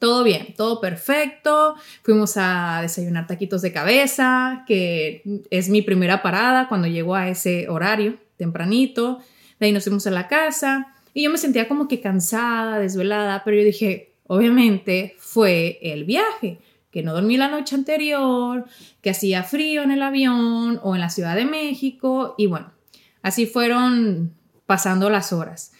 todo 0.00 0.24
bien, 0.24 0.54
todo 0.56 0.80
perfecto. 0.80 1.76
Fuimos 2.02 2.36
a 2.36 2.78
desayunar 2.80 3.26
taquitos 3.26 3.60
de 3.60 3.70
cabeza, 3.70 4.64
que 4.66 5.22
es 5.50 5.68
mi 5.68 5.82
primera 5.82 6.22
parada 6.22 6.68
cuando 6.68 6.88
llego 6.88 7.14
a 7.14 7.28
ese 7.28 7.68
horario, 7.68 8.16
tempranito. 8.36 9.18
De 9.60 9.66
ahí 9.66 9.72
nos 9.72 9.84
fuimos 9.84 10.06
a 10.06 10.10
la 10.10 10.26
casa 10.26 10.94
y 11.12 11.24
yo 11.24 11.30
me 11.30 11.36
sentía 11.36 11.68
como 11.68 11.86
que 11.86 12.00
cansada, 12.00 12.78
desvelada, 12.78 13.42
pero 13.44 13.58
yo 13.58 13.62
dije, 13.62 14.14
obviamente 14.26 15.16
fue 15.18 15.78
el 15.82 16.04
viaje, 16.04 16.60
que 16.90 17.02
no 17.02 17.12
dormí 17.12 17.36
la 17.36 17.48
noche 17.48 17.74
anterior, 17.74 18.64
que 19.02 19.10
hacía 19.10 19.42
frío 19.42 19.82
en 19.82 19.90
el 19.90 20.02
avión 20.02 20.80
o 20.82 20.94
en 20.94 21.02
la 21.02 21.10
Ciudad 21.10 21.36
de 21.36 21.44
México 21.44 22.34
y 22.38 22.46
bueno, 22.46 22.72
así 23.20 23.44
fueron 23.44 24.32
pasando 24.64 25.10
las 25.10 25.34
horas. 25.34 25.72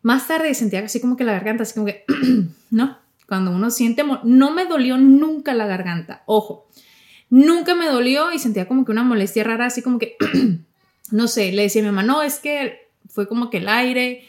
Más 0.00 0.26
tarde 0.26 0.54
sentía 0.54 0.80
así 0.80 0.98
como 0.98 1.18
que 1.18 1.24
la 1.24 1.32
garganta, 1.32 1.64
así 1.64 1.74
como 1.74 1.84
que, 1.84 2.06
¿no? 2.70 2.99
Cuando 3.30 3.52
uno 3.52 3.70
siente, 3.70 4.02
no 4.24 4.50
me 4.50 4.64
dolió 4.64 4.98
nunca 4.98 5.54
la 5.54 5.68
garganta, 5.68 6.24
ojo, 6.26 6.66
nunca 7.28 7.76
me 7.76 7.86
dolió 7.86 8.32
y 8.32 8.40
sentía 8.40 8.66
como 8.66 8.84
que 8.84 8.90
una 8.90 9.04
molestia 9.04 9.44
rara, 9.44 9.66
así 9.66 9.82
como 9.82 10.00
que, 10.00 10.16
no 11.12 11.28
sé, 11.28 11.52
le 11.52 11.62
decía 11.62 11.80
a 11.80 11.84
mi 11.84 11.92
mamá, 11.92 12.02
no, 12.02 12.22
es 12.24 12.40
que 12.40 12.90
fue 13.08 13.28
como 13.28 13.48
que 13.48 13.58
el 13.58 13.68
aire. 13.68 14.24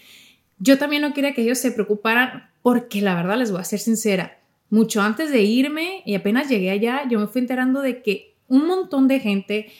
Yo 0.59 0.77
también 0.77 1.01
no 1.01 1.15
quería 1.15 1.33
que 1.33 1.41
ellos 1.41 1.57
se 1.57 1.71
preocuparan 1.71 2.51
porque 2.61 3.01
la 3.01 3.15
verdad 3.15 3.39
les 3.39 3.51
voy 3.51 3.61
a 3.61 3.63
ser 3.63 3.79
sincera, 3.79 4.39
mucho 4.69 5.01
antes 5.01 5.31
de 5.31 5.41
irme 5.41 6.03
y 6.05 6.13
apenas 6.13 6.47
llegué 6.47 6.69
allá, 6.69 7.07
yo 7.09 7.19
me 7.19 7.25
fui 7.25 7.41
enterando 7.41 7.81
de 7.81 8.03
que 8.03 8.35
un 8.47 8.67
montón 8.67 9.07
de 9.07 9.19
gente, 9.19 9.71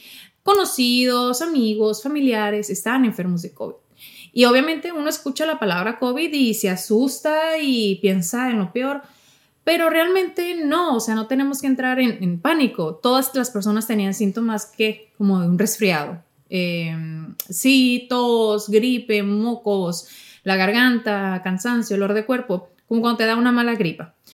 conocidos, 0.41 1.43
amigos, 1.43 2.01
familiares, 2.01 2.71
estaban 2.71 3.05
enfermos 3.05 3.43
de 3.43 3.53
COVID. 3.53 3.75
Y 4.33 4.45
obviamente 4.45 4.91
uno 4.91 5.09
escucha 5.09 5.45
la 5.45 5.59
palabra 5.59 5.99
COVID 5.99 6.33
y 6.33 6.53
se 6.53 6.69
asusta 6.69 7.57
y 7.61 7.95
piensa 7.95 8.49
en 8.49 8.59
lo 8.59 8.71
peor, 8.71 9.01
pero 9.63 9.89
realmente 9.89 10.55
no, 10.55 10.95
o 10.95 10.99
sea, 10.99 11.15
no 11.15 11.27
tenemos 11.27 11.61
que 11.61 11.67
entrar 11.67 11.99
en, 11.99 12.39
pánico. 12.39 12.95
Todas 12.95 13.35
las 13.35 13.49
personas 13.49 13.87
tenían 13.87 14.13
síntomas 14.13 14.65
que 14.65 15.11
como 15.17 15.39
de 15.39 15.47
un 15.47 15.59
resfriado. 15.59 16.23
Eh, 16.49 16.95
sí, 17.49 18.07
tos, 18.09 18.69
gripe, 18.69 19.23
mocos, 19.23 20.07
la 20.43 20.55
garganta, 20.55 21.41
cansancio, 21.43 21.95
olor 21.95 22.13
de 22.13 22.25
cuerpo, 22.25 22.69
como 22.87 23.01
cuando 23.01 23.17
te 23.17 23.25
da 23.25 23.35
una 23.35 23.51
mala 23.51 23.75
gripa 23.75 24.15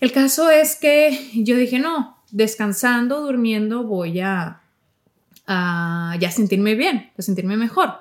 El 0.00 0.12
caso 0.12 0.50
es 0.50 0.76
que 0.76 1.30
yo 1.34 1.56
dije, 1.56 1.78
no, 1.78 2.18
descansando, 2.30 3.22
durmiendo, 3.22 3.84
voy 3.84 4.20
a, 4.20 4.62
a 5.46 6.16
ya 6.20 6.30
sentirme 6.30 6.74
bien, 6.74 7.10
a 7.18 7.22
sentirme 7.22 7.56
mejor. 7.56 7.94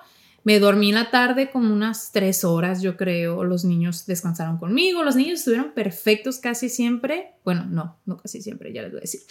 Me 0.43 0.59
dormí 0.59 0.89
en 0.89 0.95
la 0.95 1.11
tarde 1.11 1.49
como 1.49 1.73
unas 1.73 2.11
tres 2.13 2.45
horas, 2.45 2.81
yo 2.81 2.95
creo. 2.95 3.43
Los 3.43 3.65
niños 3.65 4.05
descansaron 4.05 4.57
conmigo. 4.57 5.03
Los 5.03 5.17
niños 5.17 5.39
estuvieron 5.39 5.73
perfectos 5.73 6.39
casi 6.39 6.69
siempre. 6.69 7.33
Bueno, 7.43 7.65
no, 7.65 7.97
no 8.05 8.15
casi 8.15 8.41
siempre, 8.41 8.71
ya 8.71 8.81
les 8.81 8.91
voy 8.91 8.99
a 8.99 9.01
decir. 9.01 9.21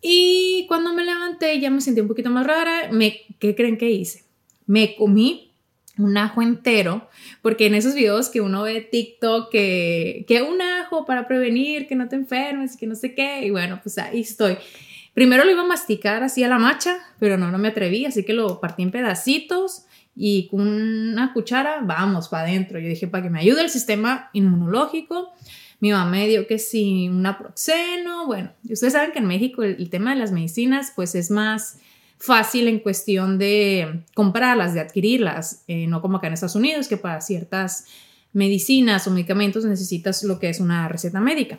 Y 0.00 0.64
cuando 0.66 0.94
me 0.94 1.04
levanté 1.04 1.60
ya 1.60 1.70
me 1.70 1.82
sentí 1.82 2.00
un 2.00 2.08
poquito 2.08 2.30
más 2.30 2.46
rara. 2.46 2.90
Me, 2.90 3.18
¿Qué 3.38 3.54
creen 3.54 3.76
que 3.76 3.90
hice? 3.90 4.24
Me 4.64 4.96
comí 4.96 5.49
un 5.98 6.16
ajo 6.16 6.42
entero, 6.42 7.08
porque 7.42 7.66
en 7.66 7.74
esos 7.74 7.94
videos 7.94 8.28
que 8.28 8.40
uno 8.40 8.62
ve 8.62 8.80
TikTok 8.80 9.50
que, 9.50 10.24
que 10.26 10.42
un 10.42 10.60
ajo 10.62 11.04
para 11.04 11.26
prevenir 11.26 11.86
que 11.86 11.94
no 11.94 12.08
te 12.08 12.16
enfermes, 12.16 12.76
que 12.76 12.86
no 12.86 12.94
sé 12.94 13.14
qué, 13.14 13.44
y 13.44 13.50
bueno, 13.50 13.80
pues 13.82 13.98
ahí 13.98 14.20
estoy. 14.20 14.56
Primero 15.14 15.44
lo 15.44 15.50
iba 15.50 15.62
a 15.62 15.66
masticar 15.66 16.22
así 16.22 16.44
a 16.44 16.48
la 16.48 16.58
macha, 16.58 16.98
pero 17.18 17.36
no, 17.36 17.50
no 17.50 17.58
me 17.58 17.68
atreví, 17.68 18.06
así 18.06 18.24
que 18.24 18.32
lo 18.32 18.60
partí 18.60 18.82
en 18.82 18.90
pedacitos 18.90 19.84
y 20.14 20.48
con 20.48 20.60
una 20.60 21.32
cuchara, 21.32 21.80
vamos, 21.82 22.28
para 22.28 22.44
adentro. 22.44 22.78
Yo 22.78 22.88
dije, 22.88 23.06
para 23.06 23.24
que 23.24 23.30
me 23.30 23.40
ayude 23.40 23.62
el 23.62 23.70
sistema 23.70 24.30
inmunológico. 24.32 25.32
Mi 25.80 25.90
mamá 25.92 26.10
me 26.10 26.28
dio 26.28 26.46
que 26.46 26.58
sí, 26.58 27.08
un 27.08 27.22
naproxeno, 27.22 28.26
bueno, 28.26 28.52
ustedes 28.68 28.92
saben 28.92 29.12
que 29.12 29.18
en 29.18 29.26
México 29.26 29.62
el, 29.62 29.76
el 29.78 29.88
tema 29.88 30.10
de 30.12 30.20
las 30.20 30.30
medicinas 30.30 30.92
pues 30.94 31.14
es 31.14 31.30
más 31.30 31.78
fácil 32.20 32.68
en 32.68 32.78
cuestión 32.78 33.38
de 33.38 34.04
comprarlas, 34.14 34.74
de 34.74 34.80
adquirirlas, 34.80 35.64
eh, 35.66 35.86
no 35.86 36.02
como 36.02 36.18
acá 36.18 36.28
en 36.28 36.34
Estados 36.34 36.54
Unidos, 36.54 36.86
que 36.86 36.98
para 36.98 37.20
ciertas 37.22 37.86
medicinas 38.32 39.06
o 39.06 39.10
medicamentos 39.10 39.64
necesitas 39.64 40.22
lo 40.22 40.38
que 40.38 40.50
es 40.50 40.60
una 40.60 40.86
receta 40.86 41.18
médica. 41.18 41.58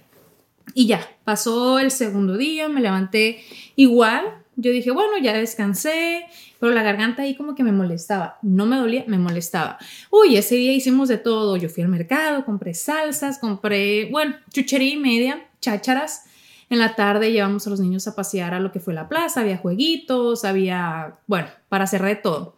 Y 0.76 0.86
ya, 0.86 1.02
pasó 1.26 1.80
el 1.80 1.92
segundo 1.92 2.38
día, 2.38 2.70
me 2.70 2.80
levanté 2.80 3.44
igual, 3.76 4.24
yo 4.56 4.72
dije, 4.72 4.92
bueno, 4.92 5.18
ya 5.22 5.34
descansé, 5.34 6.26
pero 6.60 6.74
la 6.74 6.84
garganta 6.84 7.24
ahí 7.24 7.36
como 7.36 7.56
que 7.56 7.64
me 7.64 7.72
molestaba, 7.72 8.38
no 8.44 8.68
me 8.68 8.78
dolía, 8.78 9.04
me 9.08 9.18
molestaba. 9.18 9.80
Uy, 10.12 10.38
ese 10.38 10.56
día 10.56 10.72
hicimos 10.74 11.10
de 11.10 11.18
todo, 11.18 11.58
yo 11.58 11.70
fui 11.70 11.82
al 11.82 11.90
mercado, 11.90 12.46
compré 12.46 12.76
salsas, 12.76 13.40
compré, 13.40 14.10
bueno, 14.12 14.36
chuchería 14.54 14.94
y 14.94 14.98
media, 14.98 15.44
chácharas, 15.60 16.26
en 16.72 16.80
la 16.80 16.96
tarde 16.96 17.34
llevamos 17.34 17.68
a 17.68 17.70
los 17.70 17.82
niños 17.82 18.08
a 18.08 18.16
pasear 18.16 18.54
a 18.54 18.62
lo 18.62 18.72
que 18.72 18.80
fue 18.80 18.94
la 18.94 19.10
plaza, 19.10 19.42
había 19.42 19.58
jueguitos, 19.58 20.46
había, 20.46 21.20
bueno, 21.28 21.50
para 21.68 21.84
hacer 21.84 22.02
de 22.02 22.16
todo. 22.16 22.56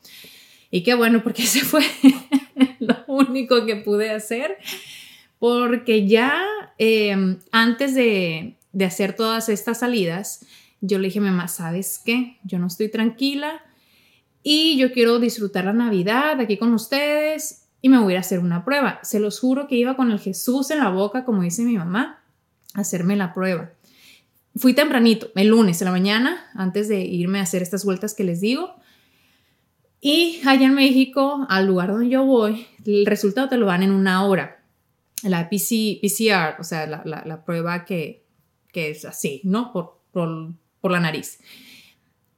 Y 0.69 0.83
qué 0.83 0.93
bueno, 0.93 1.23
porque 1.23 1.43
ese 1.43 1.61
fue 1.61 1.83
lo 2.79 2.95
único 3.07 3.65
que 3.65 3.75
pude 3.75 4.11
hacer, 4.11 4.57
porque 5.39 6.07
ya 6.07 6.45
em, 6.77 7.39
antes 7.51 7.95
de, 7.95 8.55
hacer 8.85 9.15
todas 9.15 9.49
estas 9.49 9.79
salidas, 9.79 10.45
yo 10.79 10.99
le 10.99 11.07
dije 11.07 11.17
a 11.17 11.23
mi 11.23 11.29
mamá, 11.29 11.47
¿sabes 11.47 11.99
qué? 12.05 12.37
Yo 12.43 12.59
no 12.59 12.67
estoy 12.67 12.89
tranquila 12.89 13.63
y 14.43 14.77
yo 14.77 14.91
quiero 14.91 15.17
disfrutar 15.17 15.65
la 15.65 15.73
Navidad 15.73 16.39
aquí 16.39 16.57
con 16.57 16.71
ustedes 16.75 17.65
y 17.81 17.89
me 17.89 17.97
voy 17.97 18.13
a 18.13 18.19
hacer 18.19 18.37
una 18.37 18.63
prueba. 18.63 18.99
Se 19.01 19.19
los 19.19 19.39
juro 19.39 19.67
que 19.67 19.75
iba 19.75 19.95
con 19.95 20.11
el 20.11 20.19
Jesús 20.19 20.69
en 20.69 20.79
la 20.79 20.89
boca, 20.89 21.25
como 21.25 21.41
dice 21.41 21.63
mi 21.63 21.77
mamá, 21.77 22.21
a 22.75 22.81
hacerme 22.81 23.15
la 23.15 23.33
prueba. 23.33 23.71
Fui 24.55 24.73
tempranito, 24.73 25.29
el 25.35 25.47
lunes 25.47 25.81
en 25.81 25.85
la 25.85 25.91
mañana, 25.91 26.51
antes 26.53 26.87
de 26.87 27.01
irme 27.01 27.39
a 27.39 27.43
hacer 27.43 27.63
estas 27.63 27.83
vueltas 27.85 28.13
que 28.13 28.23
les 28.23 28.39
digo. 28.39 28.75
Y 29.99 30.41
allá 30.45 30.67
en 30.67 30.75
México, 30.75 31.45
al 31.49 31.65
lugar 31.65 31.89
donde 31.89 32.09
yo 32.09 32.23
voy, 32.23 32.67
el 32.85 33.05
resultado 33.05 33.49
te 33.49 33.57
lo 33.57 33.65
dan 33.67 33.81
en 33.81 33.91
una 33.91 34.25
hora. 34.25 34.63
La 35.23 35.49
PCR, 35.49 36.59
o 36.59 36.63
sea, 36.63 36.85
la, 36.85 37.45
prueba 37.45 37.85
que, 37.85 38.25
es 38.73 39.05
así, 39.05 39.41
¿no? 39.43 39.71
Por, 39.71 40.01
por, 40.11 40.91
la 40.91 40.99
nariz. 40.99 41.39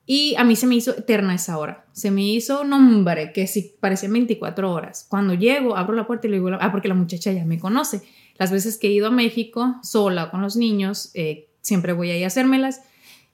Y 0.05 0.35
a 0.35 0.43
mí 0.43 0.55
se 0.55 0.67
me 0.67 0.75
hizo 0.75 0.91
eterna 0.91 1.33
esa 1.33 1.57
hora. 1.57 1.85
Se 1.91 2.11
me 2.11 2.23
hizo, 2.23 2.63
nombre, 2.63 3.33
que 3.33 3.47
si 3.47 3.75
parecían 3.79 4.13
24 4.13 4.71
horas. 4.71 5.05
Cuando 5.09 5.33
llego, 5.33 5.75
abro 5.75 5.95
la 5.95 6.07
puerta 6.07 6.27
y 6.27 6.29
le 6.29 6.37
digo, 6.37 6.51
ah, 6.61 6.71
porque 6.71 6.87
la 6.87 6.93
muchacha 6.93 7.33
ya 7.33 7.43
me 7.43 7.59
conoce. 7.59 8.03
Las 8.37 8.51
veces 8.51 8.77
que 8.77 8.87
he 8.87 8.91
ido 8.91 9.07
a 9.07 9.11
México 9.11 9.77
sola 9.81 10.29
con 10.29 10.41
los 10.41 10.55
niños, 10.55 11.09
eh, 11.15 11.49
siempre 11.65 11.93
voy 11.93 12.11
a 12.11 12.17
ir 12.17 12.23
a 12.23 12.27
hacérmelas. 12.27 12.81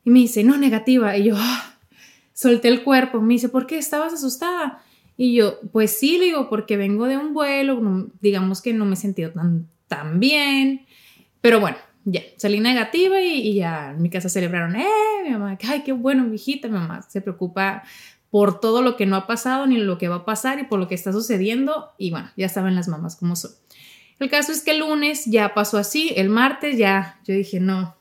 Y 0.05 0.09
me 0.09 0.19
dice, 0.19 0.43
no, 0.43 0.57
negativa. 0.57 1.17
Y 1.17 1.25
yo, 1.25 1.35
ah", 1.38 1.77
solté 2.33 2.69
el 2.69 2.83
cuerpo. 2.83 3.21
Me 3.21 3.33
dice, 3.33 3.50
¿por 3.50 3.67
qué 3.67 3.77
estabas 3.77 4.13
asustada? 4.13 4.81
Y 5.17 5.35
yo, 5.35 5.59
pues 5.71 6.00
sí, 6.00 6.17
le 6.17 6.25
digo, 6.25 6.50
porque 6.50 6.77
vengo 6.77 7.05
de 7.05 7.17
un 7.17 7.33
vuelo, 7.33 8.09
digamos 8.21 8.61
que 8.61 8.73
no 8.73 8.85
me 8.85 8.93
he 8.93 8.97
sentido 8.97 9.31
tan, 9.31 9.67
tan 9.88 10.19
bien. 10.19 10.85
Pero 11.41 11.59
bueno, 11.59 11.77
ya, 12.05 12.21
salí 12.38 12.59
negativa 12.59 13.21
y, 13.21 13.53
ya 13.53 13.91
en 13.91 14.01
mi 14.01 14.09
casa 14.09 14.29
celebraron, 14.29 14.75
¡eh! 14.77 14.88
Mi 15.25 15.31
mamá, 15.31 15.57
¡ay, 15.67 15.83
qué 15.83 15.91
bueno, 15.91 16.23
mi 16.23 16.35
hijita! 16.35 16.69
Mi 16.69 16.75
mamá 16.75 17.01
se 17.03 17.21
preocupa 17.21 17.83
por 18.29 18.61
todo 18.61 18.81
lo 18.81 18.95
que 18.95 19.05
no 19.05 19.17
ha 19.17 19.27
pasado 19.27 19.67
ni 19.67 19.77
lo 19.77 19.97
que 19.97 20.07
va 20.07 20.15
a 20.15 20.25
pasar 20.25 20.57
y 20.59 20.63
por 20.63 20.79
lo 20.79 20.88
que 20.88 20.95
está 20.95 21.11
sucediendo. 21.11 21.89
Y 21.97 22.11
bueno, 22.11 22.31
ya 22.38 22.47
saben 22.47 22.75
las 22.75 22.88
mamás 22.88 23.17
cómo 23.17 23.35
son. 23.35 23.51
El 24.19 24.29
caso 24.29 24.51
es 24.51 24.61
que 24.61 24.71
el 24.71 24.79
lunes 24.79 25.25
ya 25.25 25.53
pasó 25.53 25.77
así, 25.77 26.13
el 26.15 26.29
martes 26.29 26.77
ya, 26.77 27.19
yo 27.25 27.33
dije, 27.33 27.59
no, 27.59 27.95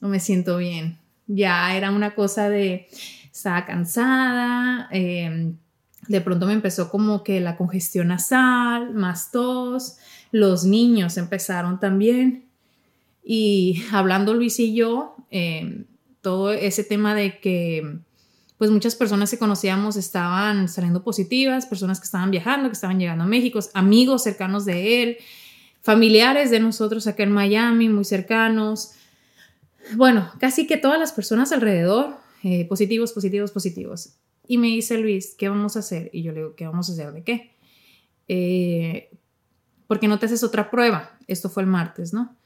no 0.00 0.08
me 0.08 0.20
siento 0.20 0.58
bien. 0.58 0.98
Ya 1.26 1.76
era 1.76 1.90
una 1.90 2.14
cosa 2.14 2.48
de, 2.48 2.88
estaba 3.32 3.64
cansada, 3.64 4.88
em, 4.90 5.56
de 6.08 6.20
pronto 6.20 6.46
me 6.46 6.52
empezó 6.52 6.88
como 6.88 7.24
que 7.24 7.40
la 7.40 7.56
congestión 7.56 8.08
nasal, 8.08 8.94
más 8.94 9.30
tos, 9.32 9.96
los 10.30 10.64
niños 10.64 11.16
empezaron 11.16 11.80
también. 11.80 12.44
Y 13.24 13.82
hablando 13.92 14.34
Luis 14.34 14.60
y 14.60 14.74
yo, 14.74 15.16
em, 15.30 15.86
todo 16.20 16.52
ese 16.52 16.84
tema 16.84 17.14
de 17.14 17.40
que 17.40 18.00
pues 18.58 18.70
muchas 18.70 18.94
personas 18.94 19.30
que 19.30 19.38
conocíamos 19.38 19.96
estaban 19.96 20.68
saliendo 20.68 21.04
positivas, 21.04 21.66
personas 21.66 22.00
que 22.00 22.06
estaban 22.06 22.30
viajando, 22.30 22.68
que 22.68 22.74
estaban 22.74 22.98
llegando 22.98 23.24
a 23.24 23.26
México, 23.26 23.58
amigos 23.74 24.22
cercanos 24.22 24.64
de 24.64 25.02
él, 25.02 25.16
familiares 25.82 26.50
de 26.50 26.60
nosotros 26.60 27.06
acá 27.06 27.22
en 27.22 27.32
Miami, 27.32 27.88
muy 27.88 28.04
cercanos. 28.04 28.92
Bueno, 29.94 30.30
casi 30.40 30.66
que 30.66 30.76
todas 30.76 30.98
las 30.98 31.12
personas 31.12 31.52
alrededor, 31.52 32.16
eh, 32.42 32.66
positivos, 32.66 33.12
positivos, 33.12 33.52
positivos. 33.52 34.16
Y 34.48 34.58
me 34.58 34.68
dice 34.68 34.98
Luis, 34.98 35.34
¿qué 35.36 35.48
vamos 35.48 35.76
a 35.76 35.80
hacer? 35.80 36.10
Y 36.12 36.22
yo 36.22 36.32
le 36.32 36.38
digo, 36.40 36.54
¿qué 36.54 36.66
vamos 36.66 36.88
a 36.88 36.92
hacer 36.92 37.12
de 37.12 37.22
qué? 37.22 37.56
Eh, 38.28 39.10
¿Por 39.86 40.00
qué 40.00 40.08
no 40.08 40.18
te 40.18 40.26
haces 40.26 40.42
otra 40.42 40.70
prueba? 40.70 41.18
Esto 41.26 41.48
fue 41.48 41.62
el 41.62 41.68
martes, 41.68 42.12
¿no? 42.12 42.36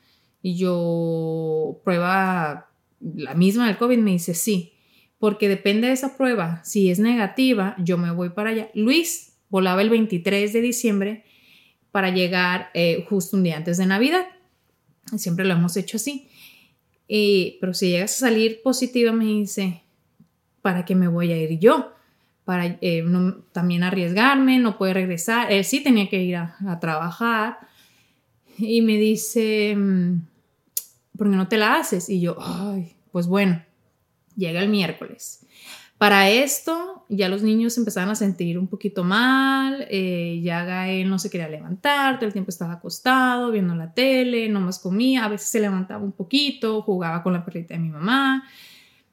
Y 0.42 0.56
yo, 0.56 1.80
prueba 1.84 2.70
la 3.00 3.34
misma 3.34 3.66
del 3.66 3.78
COVID, 3.78 3.98
me 3.98 4.12
dice, 4.12 4.34
sí 4.34 4.74
porque 5.20 5.50
depende 5.50 5.86
de 5.86 5.92
esa 5.92 6.16
prueba. 6.16 6.62
Si 6.64 6.90
es 6.90 6.98
negativa, 6.98 7.76
yo 7.78 7.98
me 7.98 8.10
voy 8.10 8.30
para 8.30 8.50
allá. 8.50 8.70
Luis 8.74 9.34
volaba 9.50 9.82
el 9.82 9.90
23 9.90 10.52
de 10.52 10.60
diciembre 10.62 11.24
para 11.92 12.08
llegar 12.08 12.70
eh, 12.72 13.04
justo 13.08 13.36
un 13.36 13.42
día 13.42 13.58
antes 13.58 13.76
de 13.76 13.84
Navidad. 13.84 14.26
Siempre 15.16 15.44
lo 15.44 15.52
hemos 15.52 15.76
hecho 15.76 15.98
así. 15.98 16.29
Pero 17.60 17.74
si 17.74 17.90
llegas 17.90 18.14
a 18.16 18.26
salir 18.28 18.62
positiva, 18.62 19.12
me 19.12 19.24
dice, 19.24 19.82
¿para 20.62 20.84
qué 20.84 20.94
me 20.94 21.08
voy 21.08 21.32
a 21.32 21.36
ir 21.36 21.58
yo? 21.58 21.92
Para 22.44 22.78
eh, 22.80 23.04
también 23.52 23.82
arriesgarme, 23.82 24.58
no 24.58 24.78
puede 24.78 24.94
regresar. 24.94 25.50
Él 25.52 25.64
sí 25.64 25.82
tenía 25.82 26.08
que 26.08 26.22
ir 26.22 26.36
a, 26.36 26.56
a 26.66 26.80
trabajar. 26.80 27.58
Y 28.58 28.82
me 28.82 28.96
dice, 28.96 29.74
mm, 29.76 30.20
¿por 31.16 31.30
qué 31.30 31.36
no 31.36 31.48
te 31.48 31.56
la 31.56 31.76
haces? 31.76 32.08
Y 32.08 32.20
yo, 32.20 32.36
ay, 32.40 32.94
pues 33.10 33.26
bueno 33.26 33.62
llega 34.40 34.60
el 34.60 34.68
miércoles. 34.68 35.46
Para 36.00 36.30
esto, 36.30 37.04
ya 37.10 37.28
los 37.28 37.42
niños 37.42 37.76
empezaban 37.76 38.08
a 38.08 38.14
sentir 38.14 38.58
un 38.58 38.68
poquito 38.68 39.04
mal, 39.04 39.86
eh, 39.90 40.40
ya 40.42 40.64
Gael 40.64 41.10
no 41.10 41.18
se 41.18 41.28
quería 41.28 41.46
levantar, 41.46 42.18
todo 42.18 42.26
el 42.26 42.32
tiempo 42.32 42.48
estaba 42.48 42.72
acostado, 42.72 43.50
viendo 43.50 43.74
la 43.74 43.92
tele, 43.92 44.48
no 44.48 44.60
más 44.60 44.78
comía, 44.78 45.26
a 45.26 45.28
veces 45.28 45.50
se 45.50 45.60
levantaba 45.60 46.02
un 46.02 46.12
poquito, 46.12 46.80
jugaba 46.80 47.22
con 47.22 47.34
la 47.34 47.44
perrita 47.44 47.74
de 47.74 47.80
mi 47.80 47.90
mamá. 47.90 48.48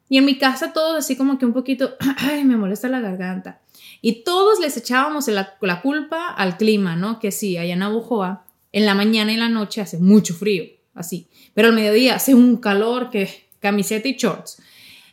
Y 0.08 0.16
en 0.16 0.24
mi 0.24 0.38
casa 0.38 0.72
todos 0.72 0.96
así 0.96 1.14
como 1.14 1.36
que 1.38 1.44
un 1.44 1.52
poquito, 1.52 1.94
ay, 2.16 2.44
me 2.44 2.56
molesta 2.56 2.88
la 2.88 3.00
garganta. 3.00 3.60
Y 4.00 4.24
todos 4.24 4.58
les 4.58 4.74
echábamos 4.78 5.28
la, 5.28 5.58
culpa 5.82 6.28
al 6.30 6.56
clima, 6.56 6.96
¿no? 6.96 7.20
Que 7.20 7.32
sí, 7.32 7.58
allá 7.58 7.74
en 7.74 7.82
Abujoa, 7.82 8.46
en 8.72 8.86
la 8.86 8.94
mañana 8.94 9.30
y 9.30 9.36
la 9.36 9.50
noche 9.50 9.82
hace 9.82 9.98
mucho 9.98 10.32
frío, 10.32 10.64
así. 10.94 11.28
Pero 11.52 11.68
al 11.68 11.74
mediodía 11.74 12.14
hace 12.14 12.34
un 12.34 12.56
calor 12.56 13.10
que 13.10 13.28
camiseta 13.60 14.08
y 14.08 14.14
shorts. 14.14 14.62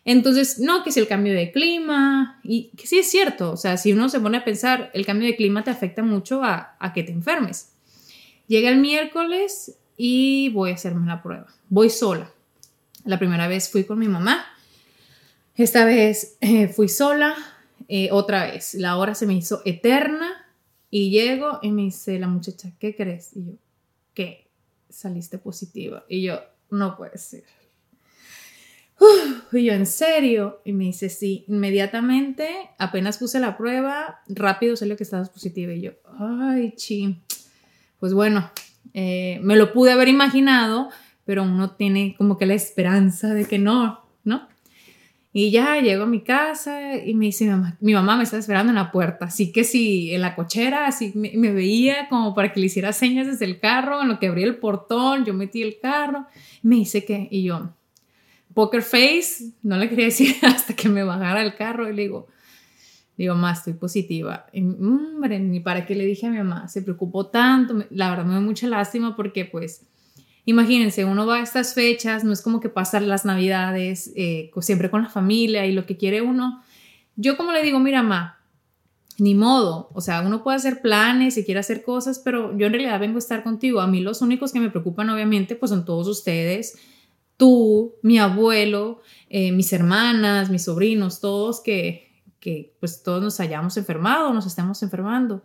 Entonces, 0.05 0.59
no, 0.59 0.83
que 0.83 0.91
es 0.91 0.97
el 0.97 1.07
cambio 1.07 1.33
de 1.33 1.51
clima, 1.51 2.39
y 2.43 2.69
que 2.77 2.85
sí 2.85 2.99
es 2.99 3.09
cierto, 3.09 3.51
o 3.51 3.57
sea, 3.57 3.75
si 3.75 3.91
uno 3.91 4.07
se 4.07 4.19
pone 4.19 4.37
a 4.37 4.45
pensar, 4.45 4.91
el 4.93 5.03
cambio 5.03 5.27
de 5.27 5.35
clima 5.35 5.63
te 5.63 5.71
afecta 5.71 6.03
mucho 6.03 6.43
a, 6.43 6.77
que 6.93 7.01
te 7.01 7.11
enfermes. 7.11 7.71
Llega 8.47 8.69
el 8.69 8.77
miércoles 8.77 9.75
y 9.97 10.49
voy 10.49 10.69
a 10.69 10.75
hacerme 10.75 11.07
la 11.07 11.23
prueba. 11.23 11.47
Voy 11.69 11.89
sola. 11.89 12.31
La 13.03 13.17
primera 13.17 13.47
vez 13.47 13.69
fui 13.69 13.83
con 13.83 13.97
mi 13.97 14.07
mamá, 14.07 14.45
esta 15.55 15.85
vez 15.85 16.37
eh, 16.41 16.67
fui 16.67 16.87
sola, 16.87 17.35
eh, 17.87 18.09
otra 18.11 18.45
vez. 18.45 18.75
La 18.75 18.97
hora 18.97 19.15
se 19.15 19.25
me 19.25 19.33
hizo 19.33 19.61
eterna 19.65 20.45
y 20.91 21.09
llego 21.09 21.59
y 21.63 21.71
me 21.71 21.83
dice 21.83 22.19
la 22.19 22.27
muchacha, 22.27 22.71
¿qué 22.79 22.95
crees? 22.95 23.35
Y 23.35 23.45
yo, 23.45 23.53
¿qué? 24.13 24.47
Saliste 24.89 25.39
positiva. 25.39 26.05
Y 26.07 26.21
yo, 26.23 26.41
no 26.69 26.95
puede 26.95 27.17
ser 27.17 27.43
y 29.51 29.65
yo, 29.65 29.73
¿en 29.73 29.85
serio? 29.85 30.61
Y 30.65 30.73
me 30.73 30.85
dice, 30.85 31.09
sí, 31.09 31.45
inmediatamente, 31.47 32.47
apenas 32.77 33.17
puse 33.17 33.39
la 33.39 33.57
prueba, 33.57 34.21
rápido 34.27 34.75
salió 34.75 34.97
que 34.97 35.03
estabas 35.03 35.29
positiva. 35.29 35.73
Y 35.73 35.81
yo, 35.81 35.91
ay, 36.19 36.73
chi. 36.75 37.21
Pues 37.99 38.13
bueno, 38.13 38.49
eh, 38.93 39.39
me 39.41 39.55
lo 39.55 39.73
pude 39.73 39.91
haber 39.91 40.07
imaginado, 40.07 40.89
pero 41.25 41.43
uno 41.43 41.71
tiene 41.71 42.15
como 42.17 42.37
que 42.37 42.45
la 42.45 42.53
esperanza 42.53 43.33
de 43.33 43.45
que 43.45 43.59
no, 43.59 44.01
¿no? 44.23 44.47
Y 45.33 45.51
ya 45.51 45.81
llego 45.81 46.03
a 46.03 46.07
mi 46.07 46.21
casa 46.21 46.95
y 46.95 47.13
me 47.13 47.25
dice, 47.25 47.43
mi 47.43 47.51
mamá, 47.51 47.77
mi 47.81 47.93
mamá 47.93 48.15
me 48.15 48.23
está 48.23 48.37
esperando 48.37 48.69
en 48.69 48.77
la 48.77 48.89
puerta. 48.93 49.25
Así 49.25 49.51
que 49.51 49.65
sí, 49.65 50.13
en 50.13 50.21
la 50.21 50.33
cochera, 50.33 50.87
así 50.87 51.11
me, 51.13 51.33
me, 51.35 51.51
veía 51.51 52.07
como 52.07 52.33
para 52.33 52.53
que 52.53 52.61
le 52.61 52.67
hiciera 52.67 52.93
señas 52.93 53.27
desde 53.27 53.43
el 53.43 53.59
carro, 53.59 54.01
en 54.01 54.07
lo 54.07 54.17
que 54.17 54.27
abrí 54.27 54.43
el 54.43 54.55
portón, 54.55 55.25
yo 55.25 55.33
metí 55.33 55.61
el 55.61 55.77
carro. 55.81 56.25
Me 56.61 56.77
dice 56.77 57.03
que, 57.03 57.27
y 57.29 57.43
yo, 57.43 57.69
poker 58.55 58.81
face, 58.81 59.51
no 59.61 59.77
le 59.77 59.87
quería 59.87 60.05
decir 60.05 60.35
hasta 60.41 60.73
que 60.75 60.89
me 60.89 61.03
bajara 61.03 61.43
el 61.43 61.53
carro 61.53 61.87
y 61.87 61.93
le 61.93 62.03
digo, 62.03 62.27
digo, 63.17 63.35
más 63.35 63.59
estoy 63.59 63.73
positiva. 63.73 64.47
Hombre, 64.55 65.39
ni 65.39 65.59
para 65.59 65.85
qué 65.85 65.93
le 65.93 66.05
dije 66.05 66.25
a 66.25 66.31
mi 66.31 66.37
mamá, 66.37 66.67
se 66.67 66.81
preocupó 66.81 67.27
tanto, 67.27 67.85
la 67.91 68.09
verdad 68.09 68.25
me 68.25 68.33
da 68.33 68.39
mucha 68.39 68.67
lástima 68.67 69.15
porque 69.15 69.45
pues, 69.45 69.85
imagínense, 70.45 71.05
uno 71.05 71.27
va 71.27 71.37
a 71.37 71.43
estas 71.43 71.75
fechas, 71.75 72.23
no 72.23 72.33
es 72.33 72.41
como 72.41 72.59
que 72.59 72.69
pasan 72.69 73.07
las 73.07 73.25
navidades 73.25 74.11
eh, 74.15 74.49
siempre 74.61 74.89
con 74.89 75.03
la 75.03 75.09
familia 75.09 75.67
y 75.67 75.73
lo 75.73 75.85
que 75.85 75.97
quiere 75.97 76.21
uno. 76.21 76.63
Yo 77.17 77.37
como 77.37 77.51
le 77.51 77.61
digo, 77.61 77.79
mira, 77.79 78.01
mamá, 78.01 78.39
ni 79.17 79.35
modo, 79.35 79.89
o 79.93 80.01
sea, 80.01 80.21
uno 80.21 80.43
puede 80.43 80.57
hacer 80.57 80.81
planes 80.81 81.37
y 81.37 81.43
quiere 81.43 81.59
hacer 81.59 81.83
cosas, 81.83 82.19
pero 82.19 82.57
yo 82.57 82.67
en 82.67 82.73
realidad 82.73 82.99
vengo 82.99 83.17
a 83.17 83.19
estar 83.19 83.43
contigo. 83.43 83.81
A 83.81 83.87
mí 83.87 84.01
los 84.01 84.21
únicos 84.21 84.51
que 84.51 84.59
me 84.59 84.69
preocupan, 84.69 85.09
obviamente, 85.09 85.55
pues 85.55 85.69
son 85.69 85.85
todos 85.85 86.07
ustedes, 86.07 86.77
tú, 87.37 87.95
mi 88.01 88.17
abuelo, 88.19 89.01
eh, 89.29 89.51
mis 89.51 89.71
hermanas, 89.73 90.49
mis 90.49 90.63
sobrinos, 90.63 91.19
todos 91.19 91.61
que, 91.61 92.23
que, 92.39 92.75
pues 92.79 93.03
todos 93.03 93.21
nos 93.21 93.39
hayamos 93.39 93.77
enfermado, 93.77 94.33
nos 94.33 94.45
estemos 94.45 94.81
enfermando. 94.83 95.43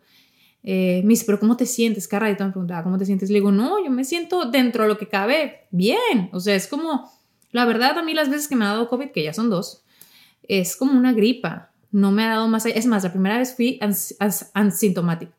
Eh, 0.63 1.01
me 1.05 1.11
dice, 1.11 1.25
pero 1.25 1.41
¿cómo 1.41 1.57
te 1.57 1.67
sientes? 1.67 2.07
Cada 2.07 2.29
me 2.29 2.35
preguntaba, 2.35 2.83
¿cómo 2.83 2.99
te 2.99 3.07
sientes? 3.07 3.31
Le 3.31 3.37
digo, 3.37 3.51
no, 3.51 3.83
yo 3.83 3.91
me 3.91 4.05
siento 4.05 4.51
dentro 4.51 4.83
de 4.83 4.89
lo 4.91 4.99
que 4.99 5.09
cabe 5.09 5.67
bien. 5.71 6.29
O 6.33 6.41
sea, 6.41 6.55
es 6.55 6.67
como, 6.67 7.11
la 7.51 7.65
verdad, 7.65 7.99
a 7.99 8.03
mí 8.03 8.15
las 8.15 8.29
veces 8.29 8.49
que 8.49 8.57
me 8.57 8.65
ha 8.65 8.69
dado 8.69 8.89
COVID, 8.89 9.11
que 9.11 9.25
ya 9.25 9.33
son 9.33 9.51
dos, 9.51 9.85
es 10.43 10.77
como 10.77 10.93
una 10.93 11.13
gripa. 11.13 11.71
No 11.91 12.13
me 12.13 12.25
ha 12.25 12.31
dado 12.31 12.47
más. 12.47 12.67
Es 12.67 12.87
más, 12.87 13.03
la 13.03 13.11
primera 13.11 13.39
vez 13.39 13.57
fui 13.57 13.81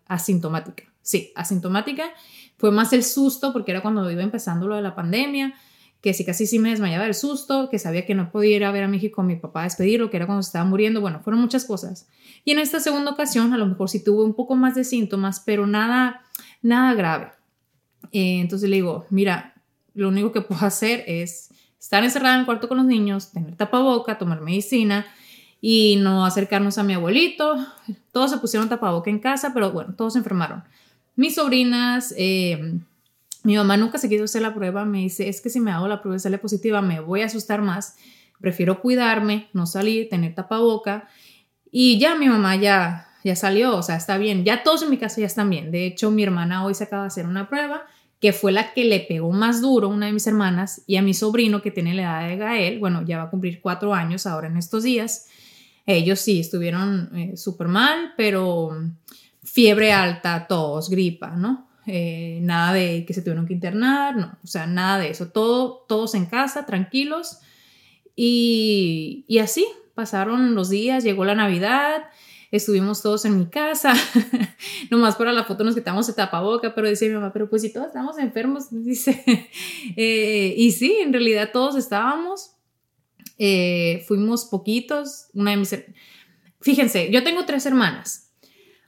asintomática. 0.06 0.84
Sí, 1.02 1.32
asintomática. 1.36 2.10
Fue 2.58 2.72
más 2.72 2.92
el 2.92 3.04
susto 3.04 3.54
porque 3.54 3.72
era 3.72 3.82
cuando 3.82 4.10
iba 4.12 4.22
empezando 4.22 4.68
lo 4.68 4.76
de 4.76 4.82
la 4.82 4.96
pandemia 4.96 5.54
que 6.02 6.14
si 6.14 6.26
casi 6.26 6.48
sí 6.48 6.58
me 6.58 6.72
desmayaba 6.72 7.06
del 7.06 7.14
susto, 7.14 7.70
que 7.70 7.78
sabía 7.78 8.06
que 8.06 8.16
no 8.16 8.32
podía 8.32 8.56
ir 8.56 8.66
a 8.66 8.72
ver 8.72 8.84
a 8.84 9.12
con 9.12 9.28
mi 9.28 9.36
papá 9.36 9.62
a 9.62 9.64
despedirlo, 9.66 10.10
que 10.10 10.18
era 10.18 10.26
cuando 10.26 10.42
se 10.42 10.48
estaba 10.48 10.66
muriendo, 10.66 11.00
bueno, 11.00 11.22
fueron 11.24 11.42
muchas 11.42 11.64
cosas. 11.66 12.08
Y 12.44 12.52
en 12.52 12.60
esta 12.60 12.80
segunda 12.80 13.12
ocasión, 13.12 13.54
a 13.54 13.58
lo 13.58 13.68
mejor 13.68 13.90
sí 13.90 14.04
tuve 14.04 14.24
un 14.24 14.34
poco 14.34 14.56
más 14.56 14.74
de 14.74 14.84
síntomas, 14.84 15.42
pero 15.46 15.68
nada, 15.68 16.22
nada 16.64 16.96
grave. 16.96 17.32
Eh, 18.12 18.40
entonces 18.40 18.68
le 18.70 18.78
digo, 18.78 19.06
mira, 19.12 19.54
lo 19.94 20.08
único 20.10 20.32
que 20.32 20.42
puedo 20.42 20.66
hacer 20.66 21.04
es 21.06 21.50
estar 21.80 22.04
encerrada 22.04 22.36
en 22.36 22.40
el 22.42 22.46
cuarto 22.46 22.68
con 22.68 22.78
los 22.78 22.86
niños, 22.88 23.32
tener 23.32 23.56
tapaboca, 23.56 24.18
tomar 24.18 24.42
medicina 24.42 25.06
y 25.62 25.98
no 25.98 26.26
acercarnos 26.26 26.80
a 26.80 26.84
mi 26.84 26.94
abuelito. 26.94 27.58
Todos 28.12 28.32
se 28.32 28.38
pusieron 28.40 28.70
tapaboca 28.70 29.12
en 29.12 29.20
casa, 29.20 29.52
pero 29.54 29.72
bueno, 29.72 29.94
todos 29.96 30.14
se 30.14 30.20
enfermaron. 30.20 30.64
Mis 31.16 31.36
sobrinas, 31.36 32.14
eh, 32.18 32.80
mi 33.44 33.56
mamá 33.56 33.78
nunca 33.78 33.98
se 33.98 34.08
quiso 34.08 34.26
hacer 34.26 34.42
la 34.42 34.54
prueba, 34.54 34.86
me 34.86 35.00
dice, 35.00 35.28
es 35.28 35.42
que 35.42 35.50
si 35.50 35.60
me 35.60 35.72
hago 35.72 35.88
la 35.88 36.02
prueba 36.02 36.18
y 36.18 36.20
sale 36.20 36.38
positiva, 36.38 36.82
me 36.82 37.00
voy 37.00 37.22
a 37.22 37.26
asustar 37.26 37.62
más, 37.62 37.96
prefiero 38.40 38.82
cuidarme, 38.82 39.50
no 39.54 39.66
salir, 39.66 40.10
tener 40.10 40.36
tapaboca. 40.36 41.08
Y 41.72 41.98
ya 41.98 42.16
mi 42.16 42.28
mamá 42.28 42.56
ya, 42.56 43.08
ya 43.24 43.36
salió, 43.36 43.76
o 43.78 43.84
sea, 43.84 43.96
está 43.96 44.18
bien, 44.18 44.44
ya 44.44 44.64
todos 44.64 44.84
en 44.84 44.90
mi 44.90 44.98
casa 44.98 45.22
ya 45.22 45.28
están 45.28 45.50
bien. 45.50 45.72
De 45.72 45.86
hecho, 45.86 46.12
mi 46.12 46.24
hermana 46.24 46.66
hoy 46.66 46.76
se 46.76 46.84
acaba 46.84 47.04
de 47.04 47.08
hacer 47.08 47.26
una 47.26 47.50
prueba 47.50 47.86
que 48.20 48.34
fue 48.34 48.52
la 48.52 48.74
que 48.74 48.86
le 48.86 49.00
pegó 49.00 49.32
más 49.32 49.62
duro, 49.62 49.90
una 49.90 50.06
de 50.06 50.14
mis 50.14 50.28
hermanas, 50.28 50.84
y 50.86 50.98
a 50.98 51.02
mi 51.02 51.16
sobrino 51.16 51.64
que 51.64 51.72
tiene 51.72 51.96
la 51.96 52.04
edad 52.04 52.30
de 52.30 52.38
Gael, 52.38 52.80
bueno, 52.80 53.02
ya 53.04 53.18
va 53.18 53.24
a 53.24 53.30
cumplir 53.32 53.60
cuatro 53.62 53.96
años 53.96 54.28
ahora 54.28 54.48
en 54.48 54.58
estos 54.58 54.84
días. 54.84 55.28
Ellos 55.88 56.20
sí 56.20 56.40
estuvieron 56.40 57.10
eh, 57.18 57.36
súper 57.36 57.68
mal, 57.68 58.14
pero 58.16 58.78
fiebre 59.44 59.92
alta, 59.92 60.46
tos, 60.48 60.92
gripa, 60.92 61.32
¿no? 61.32 61.71
Eh, 61.94 62.40
nada 62.42 62.72
de 62.72 63.04
que 63.06 63.14
se 63.14 63.22
tuvieron 63.22 63.46
que 63.46 63.54
internar, 63.54 64.16
no, 64.16 64.38
o 64.42 64.48
sea, 64.48 64.66
nada 64.66 64.98
de 64.98 65.10
eso, 65.10 65.28
todo, 65.28 65.84
todos 65.90 66.16
en 66.16 66.26
casa, 66.26 66.66
tranquilos. 66.66 67.40
Y, 68.16 69.26
y 69.28 69.40
así 69.40 69.66
pasaron 69.94 70.56
los 70.56 70.70
días, 70.70 71.04
llegó 71.04 71.26
la 71.26 71.36
Navidad, 71.36 72.04
estuvimos 72.50 73.02
todos 73.02 73.26
en 73.26 73.38
mi 73.38 73.48
casa, 73.48 73.94
nomás 74.90 75.18
para 75.18 75.34
la 75.34 75.44
foto 75.44 75.66
nos 75.66 75.76
quitamos 75.76 76.08
el 76.08 76.16
tapaboca, 76.16 76.74
pero 76.74 76.88
dice 76.88 77.10
mi 77.10 77.16
mamá, 77.16 77.34
pero 77.34 77.50
pues 77.50 77.62
si 77.62 77.74
todos 77.74 77.88
estamos 77.88 78.18
enfermos, 78.20 78.68
dice, 78.72 79.24
eh, 79.98 80.54
y 80.56 80.72
sí, 80.72 80.98
en 81.02 81.12
realidad 81.12 81.50
todos 81.52 81.76
estábamos, 81.76 82.52
eh, 83.38 84.06
fuimos 84.08 84.46
poquitos, 84.46 85.28
una 85.34 85.52
de 85.52 85.58
mis, 85.58 85.76
fíjense, 86.62 87.12
yo 87.12 87.22
tengo 87.22 87.44
tres 87.44 87.66
hermanas, 87.66 88.31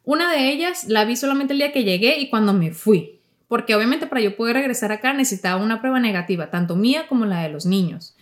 una 0.03 0.31
de 0.31 0.51
ellas 0.51 0.85
la 0.87 1.05
vi 1.05 1.15
solamente 1.15 1.53
el 1.53 1.59
día 1.59 1.71
que 1.71 1.83
llegué 1.83 2.19
y 2.19 2.29
cuando 2.29 2.53
me 2.53 2.71
fui, 2.71 3.19
porque 3.47 3.75
obviamente 3.75 4.07
para 4.07 4.21
yo 4.21 4.35
poder 4.35 4.55
regresar 4.55 4.91
acá 4.91 5.13
necesitaba 5.13 5.61
una 5.61 5.79
prueba 5.79 5.99
negativa, 5.99 6.49
tanto 6.49 6.75
mía 6.75 7.05
como 7.07 7.25
la 7.25 7.41
de 7.41 7.49
los 7.49 7.65
niños. 7.65 8.15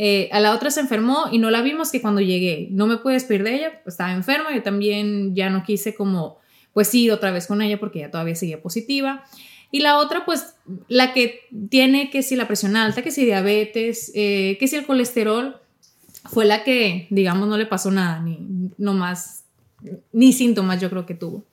Eh, 0.00 0.28
a 0.30 0.38
la 0.38 0.54
otra 0.54 0.70
se 0.70 0.78
enfermó 0.78 1.26
y 1.32 1.38
no 1.38 1.50
la 1.50 1.60
vimos 1.60 1.90
que 1.90 2.00
cuando 2.00 2.20
llegué. 2.20 2.68
No 2.70 2.86
me 2.86 2.98
pude 2.98 3.14
despedir 3.14 3.42
de 3.42 3.56
ella, 3.56 3.80
pues 3.82 3.94
estaba 3.94 4.12
enferma. 4.12 4.54
Yo 4.54 4.62
también 4.62 5.34
ya 5.34 5.50
no 5.50 5.64
quise 5.64 5.94
como, 5.94 6.38
pues 6.72 6.94
ir 6.94 7.10
otra 7.10 7.32
vez 7.32 7.48
con 7.48 7.60
ella 7.60 7.80
porque 7.80 7.98
ella 7.98 8.10
todavía 8.10 8.36
seguía 8.36 8.62
positiva. 8.62 9.24
Y 9.72 9.80
la 9.80 9.98
otra, 9.98 10.24
pues 10.24 10.54
la 10.86 11.12
que 11.12 11.40
tiene 11.68 12.10
que 12.10 12.22
si 12.22 12.36
la 12.36 12.46
presión 12.46 12.76
alta, 12.76 13.02
que 13.02 13.10
si 13.10 13.24
diabetes, 13.24 14.12
eh, 14.14 14.56
que 14.60 14.68
si 14.68 14.76
el 14.76 14.86
colesterol, 14.86 15.60
fue 16.24 16.44
la 16.44 16.62
que, 16.62 17.06
digamos, 17.10 17.48
no 17.48 17.58
le 17.58 17.66
pasó 17.66 17.90
nada, 17.90 18.20
ni 18.20 18.38
no 18.78 18.94
más, 18.94 19.44
ni 20.12 20.32
síntomas 20.32 20.80
yo 20.80 20.90
creo 20.90 21.06
que 21.06 21.14
tuvo. 21.14 21.44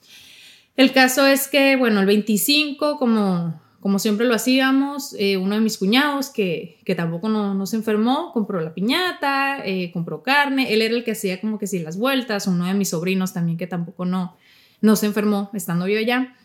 El 0.75 0.91
caso 0.91 1.25
es 1.25 1.47
que, 1.47 1.75
bueno, 1.75 1.99
el 2.01 2.05
25, 2.05 2.97
como 2.97 3.59
como 3.85 3.99
siempre 3.99 4.25
lo 4.25 4.33
hacíamos, 4.33 5.15
eh, 5.19 5.37
uno 5.37 5.53
de 5.53 5.61
mis 5.61 5.77
cuñados, 5.77 6.31
que, 6.31 6.79
que 6.85 6.95
tampoco 6.95 7.29
no, 7.29 7.63
se 7.67 7.75
enfermó, 7.75 8.31
compró 8.33 8.59
la 8.59 8.73
piñata, 8.73 9.63
eh, 9.63 9.91
compró 9.93 10.23
carne, 10.23 10.73
él 10.73 10.81
era 10.81 10.95
el 10.95 11.03
que 11.03 11.11
hacía 11.11 11.39
como 11.39 11.59
que 11.59 11.67
sí 11.67 11.77
las 11.77 11.95
vueltas, 11.95 12.47
uno 12.47 12.65
de 12.65 12.73
mis 12.73 12.89
sobrinos 12.89 13.31
también 13.31 13.59
que 13.59 13.67
tampoco 13.67 14.05
no, 14.05 14.37
no 14.81 14.95
se 14.95 15.05
enfermó 15.05 15.51
estando 15.53 15.87
yo 15.87 15.99
allá. 15.99 16.35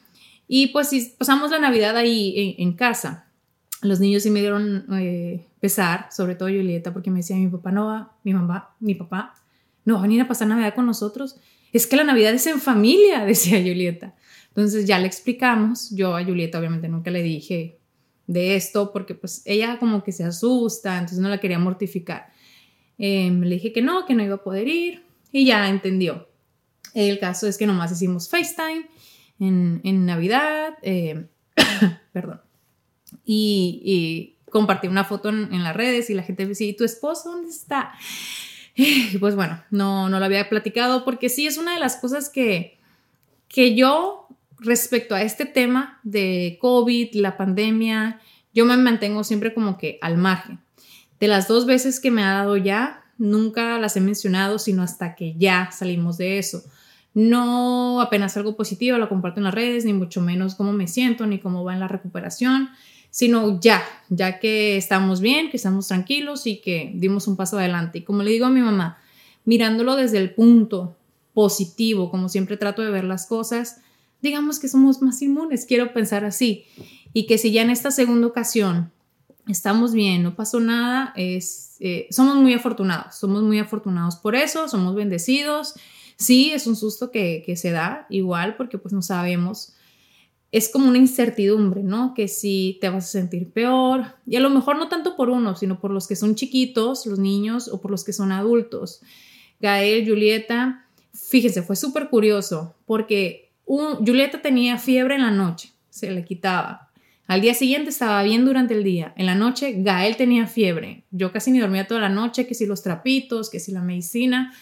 Y 0.48 0.66
pues 0.66 0.90
sí, 0.90 1.14
pasamos 1.16 1.50
la 1.50 1.58
Navidad 1.58 1.96
ahí 1.96 2.56
en, 2.58 2.74
casa. 2.74 3.32
Los 3.80 4.00
niños 4.00 4.22
sí 4.22 4.28
me 4.28 4.40
dieron 4.40 4.84
eh, 5.00 5.46
pesar, 5.60 6.08
sobre 6.10 6.34
todo 6.34 6.50
Julieta, 6.50 6.92
porque 6.92 7.10
me 7.10 7.20
decía, 7.20 7.36
mi 7.36 7.48
papá 7.48 7.72
no 7.72 7.86
va, 7.86 8.18
mi 8.22 8.34
mamá, 8.34 8.74
mi 8.80 8.94
papá 8.94 9.32
no 9.86 9.94
va 9.94 10.00
a 10.00 10.02
venir 10.02 10.20
a 10.20 10.28
pasar 10.28 10.46
Navidad 10.46 10.74
con 10.74 10.84
nosotros. 10.84 11.40
Es 11.72 11.86
que 11.86 11.96
la 11.96 12.04
Navidad 12.04 12.34
es 12.34 12.46
en 12.46 12.60
familia, 12.60 13.24
decía 13.26 13.58
Julieta. 13.58 14.14
Entonces 14.48 14.86
ya 14.86 14.98
le 14.98 15.06
explicamos, 15.06 15.90
yo 15.90 16.16
a 16.16 16.24
Julieta 16.24 16.58
obviamente 16.58 16.88
nunca 16.88 17.10
le 17.10 17.22
dije 17.22 17.78
de 18.26 18.56
esto 18.56 18.92
porque 18.92 19.14
pues 19.14 19.42
ella 19.44 19.78
como 19.78 20.02
que 20.04 20.12
se 20.12 20.24
asusta, 20.24 20.94
entonces 20.94 21.18
no 21.18 21.28
la 21.28 21.38
quería 21.38 21.58
mortificar. 21.58 22.32
Em, 22.98 23.40
le 23.40 23.54
dije 23.56 23.72
que 23.72 23.82
no, 23.82 24.04
que 24.06 24.14
no 24.14 24.22
iba 24.22 24.36
a 24.36 24.42
poder 24.42 24.68
ir 24.68 25.04
y 25.32 25.46
ya 25.46 25.68
entendió. 25.68 26.28
El 26.94 27.18
caso 27.18 27.46
es 27.46 27.56
que 27.56 27.66
nomás 27.66 27.92
hicimos 27.92 28.28
FaceTime 28.28 28.86
en, 29.38 29.80
en 29.84 30.06
Navidad, 30.06 30.74
em, 30.82 31.28
perdón, 32.12 32.40
y, 33.24 33.80
y, 33.84 34.36
compartí 34.50 34.88
una 34.88 35.04
foto 35.04 35.28
en, 35.28 35.52
en, 35.54 35.62
las 35.62 35.76
redes 35.76 36.10
y 36.10 36.14
la 36.14 36.24
gente 36.24 36.42
me 36.42 36.50
decía, 36.50 36.68
¿y 36.68 36.76
tu 36.76 36.84
esposo 36.84 37.30
dónde 37.30 37.50
está? 37.50 37.92
Pues 39.20 39.34
bueno, 39.34 39.62
no, 39.70 40.08
no 40.08 40.18
lo 40.18 40.24
había 40.24 40.48
platicado 40.48 41.04
porque 41.04 41.28
sí 41.28 41.46
es 41.46 41.58
una 41.58 41.74
de 41.74 41.80
las 41.80 41.96
cosas 41.96 42.28
que, 42.28 42.78
que 43.48 43.74
yo 43.74 44.28
respecto 44.58 45.14
a 45.14 45.22
este 45.22 45.46
tema 45.46 46.00
de 46.02 46.58
COVID, 46.60 47.14
la 47.14 47.36
pandemia, 47.36 48.20
yo 48.52 48.64
me 48.64 48.76
mantengo 48.76 49.24
siempre 49.24 49.54
como 49.54 49.78
que 49.78 49.98
al 50.02 50.16
margen. 50.16 50.60
De 51.18 51.28
las 51.28 51.48
dos 51.48 51.66
veces 51.66 52.00
que 52.00 52.10
me 52.10 52.22
ha 52.22 52.32
dado 52.32 52.56
ya, 52.56 53.04
nunca 53.18 53.78
las 53.78 53.96
he 53.96 54.00
mencionado, 54.00 54.58
sino 54.58 54.82
hasta 54.82 55.14
que 55.14 55.34
ya 55.36 55.70
salimos 55.70 56.18
de 56.18 56.38
eso. 56.38 56.62
No 57.12 58.00
apenas 58.00 58.36
algo 58.36 58.56
positivo, 58.56 58.98
lo 58.98 59.08
comparto 59.08 59.40
en 59.40 59.44
las 59.44 59.54
redes, 59.54 59.84
ni 59.84 59.92
mucho 59.92 60.20
menos 60.20 60.54
cómo 60.54 60.72
me 60.72 60.86
siento, 60.86 61.26
ni 61.26 61.38
cómo 61.38 61.64
va 61.64 61.74
en 61.74 61.80
la 61.80 61.88
recuperación, 61.88 62.70
sino 63.10 63.60
ya, 63.60 63.82
ya 64.08 64.38
que 64.38 64.76
estamos 64.76 65.20
bien, 65.20 65.50
que 65.50 65.56
estamos 65.56 65.88
tranquilos 65.88 66.46
y 66.46 66.60
que 66.60 66.92
dimos 66.94 67.26
un 67.26 67.36
paso 67.36 67.58
adelante. 67.58 67.98
Y 67.98 68.02
como 68.02 68.22
le 68.22 68.30
digo 68.30 68.46
a 68.46 68.50
mi 68.50 68.60
mamá, 68.60 68.98
mirándolo 69.44 69.96
desde 69.96 70.18
el 70.18 70.34
punto 70.34 70.96
positivo, 71.34 72.10
como 72.10 72.28
siempre 72.28 72.56
trato 72.56 72.82
de 72.82 72.90
ver 72.90 73.04
las 73.04 73.26
cosas, 73.26 73.80
digamos 74.22 74.58
que 74.58 74.68
somos 74.68 75.02
más 75.02 75.20
inmunes, 75.22 75.66
quiero 75.66 75.92
pensar 75.92 76.24
así. 76.24 76.64
Y 77.12 77.26
que 77.26 77.38
si 77.38 77.50
ya 77.50 77.62
en 77.62 77.70
esta 77.70 77.90
segunda 77.90 78.28
ocasión 78.28 78.92
estamos 79.48 79.92
bien, 79.92 80.22
no 80.22 80.36
pasó 80.36 80.60
nada, 80.60 81.12
es, 81.16 81.76
eh, 81.80 82.06
somos 82.10 82.36
muy 82.36 82.54
afortunados, 82.54 83.16
somos 83.16 83.42
muy 83.42 83.58
afortunados 83.58 84.16
por 84.16 84.36
eso, 84.36 84.68
somos 84.68 84.94
bendecidos. 84.94 85.74
Sí, 86.16 86.52
es 86.52 86.66
un 86.66 86.76
susto 86.76 87.10
que, 87.10 87.42
que 87.44 87.56
se 87.56 87.70
da 87.70 88.06
igual 88.10 88.56
porque 88.56 88.78
pues 88.78 88.92
no 88.92 89.02
sabemos. 89.02 89.72
Es 90.52 90.68
como 90.68 90.88
una 90.88 90.98
incertidumbre, 90.98 91.82
¿no? 91.82 92.12
Que 92.14 92.26
si 92.26 92.78
te 92.80 92.88
vas 92.88 93.04
a 93.04 93.08
sentir 93.08 93.50
peor, 93.50 94.04
y 94.26 94.36
a 94.36 94.40
lo 94.40 94.50
mejor 94.50 94.76
no 94.78 94.88
tanto 94.88 95.16
por 95.16 95.30
uno, 95.30 95.54
sino 95.54 95.80
por 95.80 95.90
los 95.90 96.08
que 96.08 96.16
son 96.16 96.34
chiquitos, 96.34 97.06
los 97.06 97.18
niños, 97.18 97.68
o 97.68 97.80
por 97.80 97.90
los 97.90 98.04
que 98.04 98.12
son 98.12 98.32
adultos. 98.32 99.00
Gael, 99.60 100.08
Julieta, 100.08 100.86
fíjense, 101.12 101.62
fue 101.62 101.76
súper 101.76 102.08
curioso, 102.08 102.74
porque 102.86 103.50
Julieta 103.64 104.42
tenía 104.42 104.78
fiebre 104.78 105.14
en 105.14 105.22
la 105.22 105.30
noche, 105.30 105.70
se 105.90 106.10
le 106.10 106.24
quitaba. 106.24 106.90
Al 107.30 107.40
día 107.42 107.54
siguiente 107.54 107.90
estaba 107.90 108.20
bien 108.24 108.44
durante 108.44 108.74
el 108.74 108.82
día. 108.82 109.14
En 109.16 109.24
la 109.26 109.36
noche, 109.36 109.74
Gael 109.78 110.16
tenía 110.16 110.48
fiebre. 110.48 111.04
Yo 111.12 111.30
casi 111.30 111.52
ni 111.52 111.60
dormía 111.60 111.86
toda 111.86 112.00
la 112.00 112.08
noche, 112.08 112.44
que 112.48 112.56
si 112.56 112.66
los 112.66 112.82
trapitos, 112.82 113.50
que 113.50 113.60
si 113.60 113.70
la 113.70 113.82
medicina. 113.82 114.52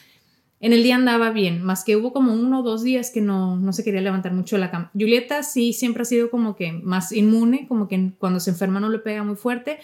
En 0.60 0.72
el 0.72 0.82
día 0.82 0.96
andaba 0.96 1.30
bien, 1.30 1.62
más 1.62 1.84
que 1.84 1.96
hubo 1.96 2.12
como 2.12 2.32
uno 2.32 2.60
o 2.60 2.62
dos 2.62 2.82
días 2.82 3.10
que 3.10 3.20
no, 3.20 3.56
no 3.56 3.72
se 3.72 3.84
quería 3.84 4.00
levantar 4.00 4.32
mucho 4.32 4.56
de 4.56 4.60
la 4.60 4.70
cama. 4.72 4.90
Julieta 4.92 5.44
sí 5.44 5.72
siempre 5.72 6.02
ha 6.02 6.04
sido 6.04 6.30
como 6.30 6.56
que 6.56 6.72
más 6.72 7.12
inmune, 7.12 7.68
como 7.68 7.86
que 7.86 8.12
cuando 8.18 8.40
se 8.40 8.50
enferma 8.50 8.80
no 8.80 8.88
le 8.88 8.98
pega 8.98 9.22
muy 9.22 9.36
fuerte, 9.36 9.78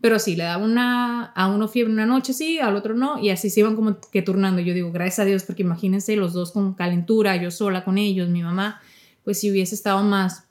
pero 0.00 0.18
sí, 0.18 0.36
le 0.36 0.44
daba 0.44 0.62
una, 0.62 1.24
a 1.24 1.48
uno 1.48 1.66
fiebre 1.66 1.92
una 1.92 2.06
noche, 2.06 2.32
sí, 2.32 2.58
al 2.58 2.76
otro 2.76 2.94
no, 2.94 3.18
y 3.18 3.30
así 3.30 3.50
se 3.50 3.60
iban 3.60 3.74
como 3.74 3.98
que 4.12 4.22
turnando. 4.22 4.60
Yo 4.60 4.74
digo, 4.74 4.92
gracias 4.92 5.20
a 5.20 5.24
Dios, 5.24 5.42
porque 5.44 5.62
imagínense 5.62 6.14
los 6.14 6.34
dos 6.34 6.52
con 6.52 6.74
calentura, 6.74 7.34
yo 7.36 7.50
sola 7.50 7.84
con 7.84 7.98
ellos, 7.98 8.28
mi 8.28 8.42
mamá, 8.42 8.80
pues 9.24 9.40
si 9.40 9.50
hubiese 9.50 9.74
estado 9.74 10.02
más, 10.02 10.44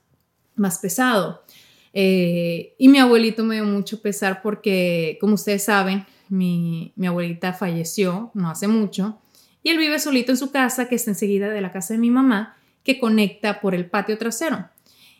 más 0.55 0.79
pesado. 0.79 1.43
Eh, 1.93 2.75
y 2.77 2.89
mi 2.89 2.97
abuelito 2.97 3.43
me 3.43 3.55
dio 3.55 3.63
mucho 3.63 4.01
pesar 4.01 4.41
porque, 4.41 5.17
como 5.21 5.35
ustedes 5.35 5.63
saben, 5.63 6.05
mi, 6.29 6.91
mi 6.95 7.07
abuelita 7.07 7.53
falleció 7.53 8.31
no 8.33 8.49
hace 8.49 8.67
mucho, 8.67 9.21
y 9.67 9.69
él 9.69 9.79
vive 9.79 9.99
solito 9.99 10.31
en 10.31 10.37
su 10.37 10.49
casa, 10.49 10.87
que 10.87 10.95
está 10.95 11.11
enseguida 11.11 11.49
de 11.49 11.59
la 11.59 11.73
casa 11.73 11.93
de 11.93 11.97
mi 11.97 12.09
mamá, 12.09 12.55
que 12.85 12.99
conecta 12.99 13.59
por 13.59 13.75
el 13.75 13.85
patio 13.89 14.17
trasero. 14.17 14.69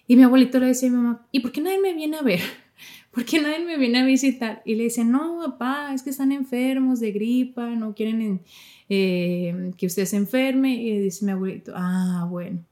Y 0.08 0.16
mi 0.16 0.24
abuelito 0.24 0.58
le 0.58 0.68
decía 0.68 0.88
a 0.88 0.92
mi 0.94 0.98
mamá, 1.00 1.28
¿y 1.34 1.42
por 1.42 1.52
qué 1.52 1.60
nadie 1.60 1.82
me 1.82 1.94
viene 1.94 2.16
a 2.16 2.22
ver? 2.22 2.40
¿por 3.12 3.26
qué 3.26 3.42
nadie 3.42 3.60
me 3.66 3.76
viene 3.76 4.00
a 4.00 4.06
visitar? 4.06 4.62
Y 4.64 4.76
le 4.76 4.86
dicen, 4.86 5.12
no, 5.12 5.42
papá, 5.44 5.94
es 5.94 6.02
que 6.02 6.12
están 6.12 6.32
enfermos 6.32 7.02
de 7.02 7.12
gripa, 7.12 7.72
no 7.72 7.94
quieren 7.94 8.40
eh, 8.88 9.74
que 9.78 9.86
usted 9.86 10.06
se 10.06 10.16
enferme. 10.16 10.82
Y 10.82 10.98
dice 10.98 11.26
mi 11.26 11.34
abuelito, 11.34 11.74
ah, 11.76 12.26
bueno. 12.30 12.64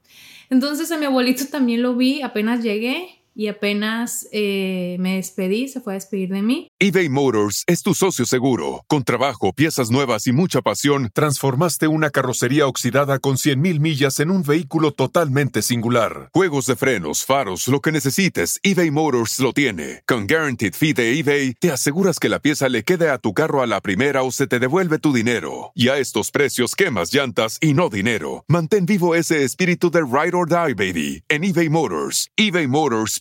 Entonces 0.49 0.89
a 0.93 0.97
mi 0.97 1.03
abuelito 1.03 1.43
también 1.47 1.81
lo 1.81 1.97
vi 1.97 2.21
apenas 2.21 2.63
llegué 2.63 3.19
y 3.35 3.47
apenas 3.47 4.27
eh, 4.31 4.95
me 4.99 5.17
despedí, 5.17 5.67
se 5.67 5.81
fue 5.81 5.93
a 5.93 5.95
despedir 5.95 6.29
de 6.29 6.41
mí. 6.41 6.69
eBay 6.79 7.09
Motors 7.09 7.63
es 7.67 7.83
tu 7.83 7.93
socio 7.93 8.25
seguro. 8.25 8.85
Con 8.87 9.03
trabajo, 9.03 9.51
piezas 9.53 9.91
nuevas 9.91 10.25
y 10.27 10.31
mucha 10.31 10.61
pasión, 10.61 11.09
transformaste 11.13 11.87
una 11.87 12.09
carrocería 12.09 12.65
oxidada 12.65 13.19
con 13.19 13.35
100.000 13.35 13.79
millas 13.79 14.19
en 14.21 14.31
un 14.31 14.41
vehículo 14.43 14.91
totalmente 14.91 15.61
singular. 15.61 16.29
Juegos 16.33 16.65
de 16.65 16.77
frenos, 16.77 17.25
faros, 17.25 17.67
lo 17.67 17.81
que 17.81 17.91
necesites, 17.91 18.59
eBay 18.63 18.89
Motors 18.89 19.39
lo 19.39 19.51
tiene. 19.51 20.03
Con 20.07 20.27
Guaranteed 20.27 20.73
Fee 20.73 20.93
de 20.93 21.19
eBay, 21.19 21.53
te 21.59 21.71
aseguras 21.71 22.19
que 22.19 22.29
la 22.29 22.39
pieza 22.39 22.69
le 22.69 22.83
quede 22.83 23.09
a 23.09 23.17
tu 23.17 23.33
carro 23.33 23.61
a 23.61 23.67
la 23.67 23.81
primera 23.81 24.23
o 24.23 24.31
se 24.31 24.47
te 24.47 24.59
devuelve 24.59 24.97
tu 24.97 25.11
dinero. 25.11 25.71
Y 25.75 25.89
a 25.89 25.97
estos 25.97 26.31
precios, 26.31 26.73
quemas 26.73 27.13
llantas 27.13 27.57
y 27.59 27.73
no 27.73 27.89
dinero. 27.89 28.45
Mantén 28.47 28.85
vivo 28.85 29.13
ese 29.13 29.43
espíritu 29.43 29.91
de 29.91 30.01
Ride 30.01 30.37
or 30.37 30.47
Die, 30.47 30.73
baby, 30.73 31.23
en 31.27 31.43
eBay 31.43 31.67
Motors. 31.67 32.29
eBay 32.37 32.67
Motors 32.67 33.19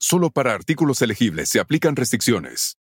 Solo 0.00 0.30
para 0.30 0.52
artículos 0.52 1.00
elegibles 1.02 1.48
se 1.48 1.60
aplican 1.60 1.96
restricciones. 1.96 2.74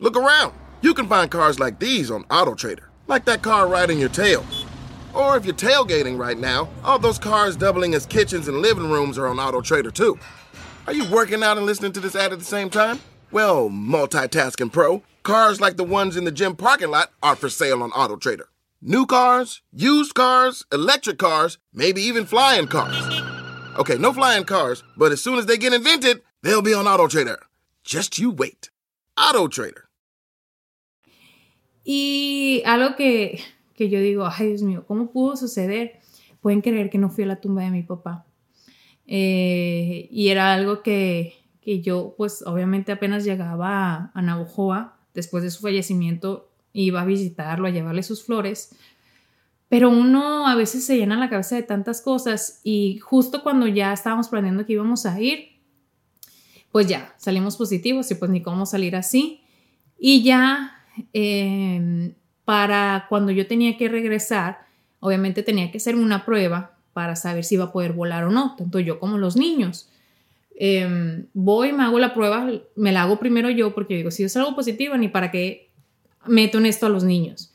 Look 0.00 0.16
around. 0.16 0.52
You 0.80 0.94
can 0.94 1.08
find 1.08 1.28
cars 1.28 1.58
like 1.58 1.80
these 1.80 2.10
on 2.10 2.24
AutoTrader, 2.24 2.84
like 3.08 3.24
that 3.24 3.42
car 3.42 3.66
riding 3.66 3.98
your 3.98 4.10
tail. 4.10 4.44
Or 5.12 5.36
if 5.36 5.44
you're 5.44 5.54
tailgating 5.54 6.16
right 6.16 6.38
now, 6.38 6.68
all 6.84 7.00
those 7.00 7.18
cars 7.18 7.56
doubling 7.56 7.94
as 7.94 8.06
kitchens 8.06 8.46
and 8.46 8.58
living 8.58 8.88
rooms 8.88 9.18
are 9.18 9.26
on 9.26 9.38
AutoTrader 9.38 9.92
too. 9.92 10.16
Are 10.86 10.92
you 10.92 11.04
working 11.10 11.42
out 11.42 11.56
and 11.56 11.66
listening 11.66 11.92
to 11.92 12.00
this 12.00 12.14
ad 12.14 12.32
at 12.32 12.38
the 12.38 12.44
same 12.44 12.70
time? 12.70 13.00
Well, 13.32 13.68
multitasking 13.68 14.72
pro, 14.72 15.02
cars 15.24 15.60
like 15.60 15.76
the 15.76 15.84
ones 15.84 16.16
in 16.16 16.24
the 16.24 16.32
gym 16.32 16.54
parking 16.54 16.90
lot 16.90 17.10
are 17.22 17.36
for 17.36 17.48
sale 17.48 17.82
on 17.82 17.90
AutoTrader. 17.90 18.46
New 18.80 19.04
cars, 19.04 19.62
used 19.72 20.14
cars, 20.14 20.64
electric 20.72 21.18
cars, 21.18 21.58
maybe 21.74 22.00
even 22.00 22.24
flying 22.24 22.68
cars. 22.68 23.17
Okay, 23.78 23.96
no 23.96 24.12
flying 24.12 24.44
cars, 24.44 24.82
but 24.96 25.12
as 25.12 25.22
soon 25.22 25.38
as 25.38 25.46
they 25.46 25.56
get 25.56 25.72
invented, 25.72 26.20
they'll 26.42 26.62
be 26.62 26.74
on 26.74 26.88
Auto 26.88 27.06
Trader. 27.06 27.38
Just 27.84 28.18
you 28.18 28.32
wait. 28.32 28.70
Auto 29.16 29.46
Trader. 29.46 29.84
Y 31.84 32.60
algo 32.66 32.96
que, 32.96 33.40
que 33.76 33.88
yo 33.88 34.00
digo, 34.00 34.26
ay 34.26 34.48
Dios 34.48 34.62
mío, 34.62 34.84
¿cómo 34.84 35.12
pudo 35.12 35.36
suceder? 35.36 36.00
Pueden 36.40 36.60
creer 36.60 36.90
que 36.90 36.98
no 36.98 37.08
fui 37.08 37.22
a 37.22 37.28
la 37.28 37.40
tumba 37.40 37.62
de 37.62 37.70
mi 37.70 37.84
papá. 37.84 38.26
Eh, 39.06 40.08
y 40.10 40.28
era 40.30 40.52
algo 40.52 40.82
que, 40.82 41.34
que, 41.62 41.80
yo, 41.80 42.14
pues 42.18 42.42
obviamente 42.44 42.90
apenas 42.90 43.24
llegaba 43.24 43.94
a, 43.94 44.10
a 44.12 44.22
Navojoa, 44.22 44.98
después 45.14 45.44
de 45.44 45.52
su 45.52 45.62
fallecimiento, 45.62 46.50
iba 46.72 47.00
a 47.00 47.04
visitarlo, 47.04 47.68
a 47.68 47.70
llevarle 47.70 48.02
sus 48.02 48.24
flores 48.24 48.70
pero 49.68 49.90
uno 49.90 50.46
a 50.46 50.54
veces 50.54 50.84
se 50.84 50.96
llena 50.96 51.16
la 51.16 51.28
cabeza 51.28 51.56
de 51.56 51.62
tantas 51.62 52.00
cosas 52.00 52.60
y 52.64 52.98
justo 52.98 53.42
cuando 53.42 53.66
ya 53.66 53.92
estábamos 53.92 54.28
planeando 54.28 54.64
que 54.64 54.72
íbamos 54.72 55.04
a 55.04 55.20
ir, 55.20 55.58
pues 56.72 56.86
ya 56.86 57.14
salimos 57.18 57.56
positivos 57.56 58.10
y 58.10 58.14
pues 58.14 58.30
ni 58.30 58.42
cómo 58.42 58.64
salir 58.66 58.96
así. 58.96 59.42
Y 59.98 60.22
ya 60.22 60.72
em, 61.12 62.14
para 62.44 63.06
cuando 63.08 63.30
yo 63.30 63.46
tenía 63.46 63.76
que 63.76 63.88
regresar, 63.88 64.66
obviamente 65.00 65.42
tenía 65.42 65.70
que 65.70 65.78
hacer 65.78 65.96
una 65.96 66.24
prueba 66.24 66.78
para 66.94 67.14
saber 67.14 67.44
si 67.44 67.56
iba 67.56 67.64
a 67.64 67.72
poder 67.72 67.92
volar 67.92 68.24
o 68.24 68.30
no, 68.30 68.56
tanto 68.56 68.80
yo 68.80 68.98
como 68.98 69.18
los 69.18 69.36
niños. 69.36 69.90
Em, 70.56 71.26
voy, 71.34 71.72
me 71.72 71.84
hago 71.84 71.98
la 71.98 72.14
prueba, 72.14 72.50
me 72.74 72.92
la 72.92 73.02
hago 73.02 73.18
primero 73.18 73.50
yo 73.50 73.74
porque 73.74 73.96
digo, 73.96 74.10
si 74.10 74.24
es 74.24 74.36
algo 74.36 74.56
positivo, 74.56 74.96
ni 74.96 75.08
para 75.08 75.30
qué 75.30 75.70
meto 76.26 76.58
en 76.58 76.66
esto 76.66 76.86
a 76.86 76.88
los 76.88 77.04
niños. 77.04 77.52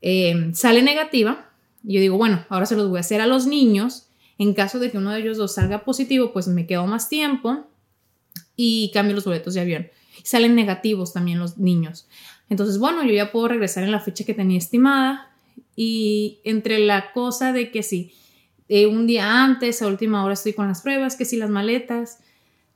Em, 0.00 0.54
sale 0.54 0.82
negativa, 0.82 1.50
y 1.84 1.94
yo 1.94 2.00
digo, 2.00 2.16
bueno, 2.16 2.44
ahora 2.48 2.66
se 2.66 2.76
los 2.76 2.88
voy 2.88 2.98
a 2.98 3.00
hacer 3.00 3.20
a 3.20 3.26
los 3.26 3.46
niños. 3.46 4.08
En 4.38 4.54
caso 4.54 4.78
de 4.78 4.90
que 4.90 4.98
uno 4.98 5.12
de 5.12 5.20
ellos 5.20 5.38
dos 5.38 5.54
salga 5.54 5.84
positivo, 5.84 6.32
pues 6.32 6.48
me 6.48 6.66
quedo 6.66 6.86
más 6.86 7.08
tiempo 7.08 7.66
y 8.56 8.90
cambio 8.92 9.14
los 9.14 9.24
boletos 9.24 9.54
de 9.54 9.60
avión. 9.60 9.88
Salen 10.22 10.54
negativos 10.54 11.12
también 11.12 11.38
los 11.38 11.58
niños. 11.58 12.06
Entonces, 12.48 12.78
bueno, 12.78 13.04
yo 13.04 13.12
ya 13.12 13.32
puedo 13.32 13.48
regresar 13.48 13.84
en 13.84 13.92
la 13.92 14.00
fecha 14.00 14.24
que 14.24 14.34
tenía 14.34 14.58
estimada 14.58 15.30
y 15.74 16.38
entre 16.44 16.78
la 16.78 17.12
cosa 17.12 17.52
de 17.52 17.70
que 17.70 17.82
sí, 17.82 18.12
eh, 18.68 18.86
un 18.86 19.06
día 19.06 19.44
antes, 19.44 19.80
a 19.82 19.86
última 19.86 20.24
hora 20.24 20.34
estoy 20.34 20.52
con 20.52 20.66
las 20.66 20.82
pruebas, 20.82 21.16
que 21.16 21.24
si 21.24 21.36
las 21.36 21.50
maletas, 21.50 22.18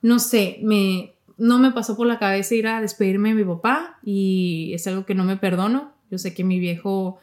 no 0.03 0.19
sé, 0.19 0.59
me, 0.63 1.15
no 1.37 1.59
me 1.59 1.73
pasó 1.73 1.97
por 1.97 2.07
la 2.07 2.19
cabeza 2.19 2.55
ir 2.55 2.67
a 2.67 2.81
despedirme 2.81 3.31
de 3.31 3.35
mi 3.37 3.45
papá 3.45 3.99
y 4.05 4.73
es 4.75 4.87
algo 4.87 5.05
que 5.05 5.15
no 5.15 5.25
me 5.25 5.37
perdono. 5.37 5.93
Yo 6.11 6.19
sé 6.19 6.35
que 6.35 6.45
mi 6.45 6.59
viejo 6.59 7.19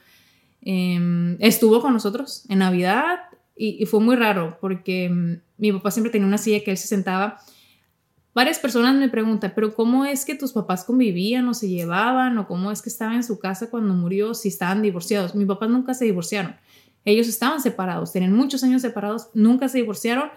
em, 0.61 1.37
estuvo 1.39 1.81
con 1.81 1.93
nosotros 1.93 2.45
en 2.49 2.59
Navidad 2.59 3.19
y, 3.55 3.85
fue 3.85 3.99
muy 3.99 4.15
raro 4.15 4.57
porque 4.61 5.09
mm, 5.09 5.41
mi 5.57 5.71
papá 5.71 5.91
siempre 5.91 6.11
tenía 6.11 6.27
una 6.27 6.37
silla 6.37 6.63
que 6.63 6.71
él 6.71 6.77
se 6.77 6.87
sentaba 6.87 7.39
Varias 8.37 8.59
personas 8.59 8.95
me 8.95 9.09
preguntan, 9.09 9.51
pero 9.55 9.73
¿cómo 9.73 10.05
es 10.05 10.23
que 10.23 10.35
tus 10.35 10.53
papás 10.53 10.83
convivían 10.83 11.47
o 11.47 11.55
se 11.55 11.69
llevaban 11.69 12.37
o 12.37 12.47
cómo 12.47 12.71
es 12.71 12.83
que 12.83 12.89
estaba 12.89 13.15
en 13.15 13.23
su 13.23 13.39
casa 13.39 13.71
cuando 13.71 13.95
murió 13.95 14.35
si 14.35 14.49
estaban 14.49 14.83
divorciados? 14.83 15.33
Mis 15.33 15.47
papás 15.47 15.71
nunca 15.71 15.95
se 15.95 16.05
divorciaron. 16.05 16.55
Ellos 17.03 17.27
estaban 17.27 17.59
separados, 17.61 18.11
tenían 18.11 18.33
muchos 18.33 18.63
años 18.63 18.83
separados, 18.83 19.29
nunca 19.33 19.69
se 19.69 19.79
divorciaron 19.79 20.29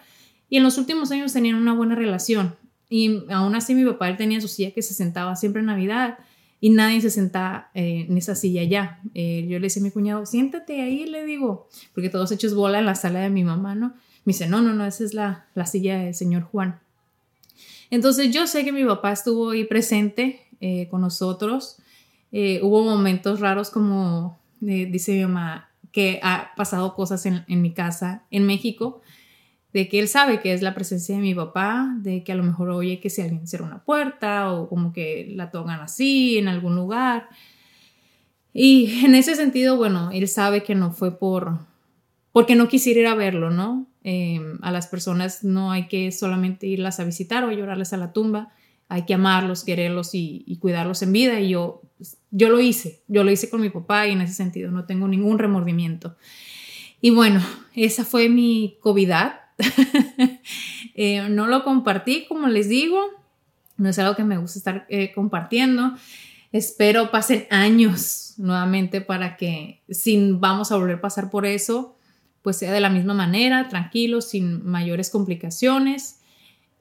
y 0.49 0.57
en 0.57 0.63
los 0.63 0.79
últimos 0.79 1.11
años 1.11 1.35
tenían 1.35 1.57
una 1.57 1.75
buena 1.75 1.95
relación. 1.95 2.57
Y 2.89 3.31
aún 3.31 3.55
así 3.55 3.75
mi 3.75 3.85
papá 3.85 4.09
él 4.09 4.17
tenía 4.17 4.41
su 4.41 4.49
silla 4.49 4.71
que 4.71 4.81
se 4.81 4.95
sentaba 4.95 5.37
siempre 5.37 5.61
en 5.61 5.67
Navidad 5.67 6.17
y 6.61 6.70
nadie 6.70 7.01
se 7.01 7.11
sentaba 7.11 7.70
eh, 7.75 8.07
en 8.09 8.16
esa 8.18 8.35
silla 8.35 8.62
ya. 8.64 9.01
Eh, 9.14 9.46
yo 9.49 9.59
le 9.59 9.66
decía 9.66 9.83
a 9.83 9.85
mi 9.85 9.90
cuñado, 9.90 10.27
siéntate 10.27 10.81
ahí, 10.83 11.07
le 11.07 11.25
digo, 11.25 11.68
porque 11.94 12.11
todos 12.11 12.33
hechos 12.33 12.55
bola 12.55 12.79
en 12.79 12.87
la 12.87 12.94
sala 12.94 13.20
de 13.20 13.31
mi 13.31 13.44
mamá, 13.44 13.75
¿no? 13.75 13.94
Me 14.25 14.33
dice, 14.33 14.46
no, 14.46 14.61
no, 14.61 14.75
no, 14.75 14.85
esa 14.85 15.05
es 15.05 15.14
la, 15.14 15.46
la 15.55 15.66
silla 15.66 15.99
del 15.99 16.14
señor 16.14 16.42
Juan. 16.42 16.81
Entonces 17.90 18.33
yo 18.33 18.46
sé 18.46 18.64
que 18.64 18.73
mi 18.73 18.85
papá 18.85 19.12
estuvo 19.12 19.51
ahí 19.51 19.64
presente 19.64 20.46
eh, 20.61 20.88
con 20.90 21.01
nosotros. 21.01 21.79
Eh, 22.33 22.61
hubo 22.62 22.85
momentos 22.85 23.40
raros 23.40 23.70
como 23.70 24.38
dice 24.61 25.12
mi 25.12 25.23
mamá, 25.23 25.70
que 25.90 26.20
ha 26.23 26.53
pasado 26.55 26.94
cosas 26.94 27.25
en, 27.27 27.44
mi 27.49 27.73
casa 27.73 28.25
en 28.31 28.46
México, 28.46 29.01
de 29.72 29.88
que 29.88 30.00
él 30.00 30.09
sabe 30.09 30.40
que 30.40 30.52
es 30.52 30.62
la 30.62 30.74
presencia 30.74 31.14
de 31.14 31.22
mi 31.22 31.35
papá, 31.35 31.94
de 31.98 32.24
que 32.24 32.33
a 32.33 32.35
lo 32.35 32.42
mejor 32.42 32.70
oye 32.70 33.00
que 33.00 33.11
si 33.11 33.22
alguien 33.22 33.46
cierra 33.46 33.66
una 33.66 33.85
puerta 33.85 34.52
o 34.52 34.68
como 34.68 34.92
que 34.92 35.33
la 35.35 35.50
tocan 35.50 35.80
así 35.80 36.38
en 36.38 36.48
algún 36.48 36.74
lugar. 36.74 37.28
Y 38.52 39.04
en 39.04 39.14
ese 39.14 39.37
sentido, 39.37 39.76
bueno, 39.76 40.11
él 40.12 40.26
sabe 40.28 40.62
que 40.62 40.74
no 40.74 40.92
fue 40.92 41.18
por 41.18 41.59
porque 42.33 42.54
no 42.54 42.68
quisiera 42.68 43.00
ir 43.00 43.06
a 43.06 43.14
verlo, 43.14 43.50
¿no? 43.50 43.87
Em, 44.02 44.59
a 44.62 44.70
las 44.70 44.87
personas 44.87 45.44
no 45.44 45.72
hay 45.72 45.88
que 45.88 46.12
solamente 46.12 46.66
irlas 46.66 47.00
a 47.00 47.04
visitar 47.04 47.44
o 47.44 47.52
llorarles 47.52 47.92
a 47.92 47.96
la 47.96 48.12
tumba, 48.12 48.52
hay 48.88 49.04
que 49.04 49.14
amarlos, 49.14 49.64
quererlos 49.64 50.11
y, 50.14 50.56
cuidarlos 50.61 51.02
en 51.02 51.12
vida. 51.12 51.40
Y 51.40 51.50
yo, 51.50 51.83
yo 52.30 52.50
lo 52.50 52.61
hice, 52.61 53.02
yo 53.09 53.24
lo 53.24 53.30
hice 53.30 53.50
con 53.50 53.61
mi 53.61 53.70
papá 53.70 54.06
y 54.06 54.12
en 54.12 54.20
ese 54.20 54.35
sentido 54.35 54.70
no 54.70 54.85
tengo 54.85 55.06
ningún 55.06 55.38
remordimiento. 55.38 56.16
Y 57.00 57.11
bueno, 57.11 57.40
esa 57.74 58.04
fue 58.04 58.28
mi 58.28 58.78
COVID. 58.80 59.12
Eh, 60.96 61.29
no 61.31 61.46
lo 61.46 61.64
compartí, 61.64 62.27
como 62.27 62.49
les 62.49 62.68
digo, 62.68 63.01
no 63.77 63.88
es 63.88 63.99
algo 63.99 64.16
que 64.16 64.25
me 64.25 64.37
gusta 64.37 64.59
estar 64.59 64.87
eh, 64.90 65.12
compartiendo. 65.14 65.94
Espero 66.53 67.11
pasen 67.11 67.46
años 67.49 68.35
nuevamente 68.37 69.01
para 69.01 69.37
que, 69.37 69.83
sin 69.88 70.40
vamos 70.40 70.73
a 70.73 70.77
volver 70.77 70.96
a 70.96 71.01
pasar 71.01 71.31
por 71.31 71.46
eso, 71.46 71.96
pues 72.42 72.57
sea 72.57 72.73
de 72.73 72.81
la 72.81 72.90
misma 72.90 73.14
manera, 73.14 73.68
tranquilo, 73.68 74.20
sin 74.20 74.64
mayores 74.66 75.11
complicaciones. 75.11 76.20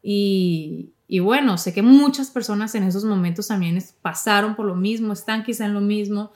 Y, 0.01 0.93
bueno, 1.21 1.57
sé 1.57 1.73
que 1.73 1.81
muchas 1.81 2.29
personas 2.31 2.73
en 2.75 2.83
esos 2.83 3.03
momentos 3.03 3.47
también 3.47 3.81
pasaron 4.01 4.55
por 4.55 4.65
lo 4.65 4.75
mismo, 4.75 5.13
están 5.13 5.43
quizá 5.43 5.65
en 5.65 5.73
lo 5.73 5.81
mismo. 5.81 6.31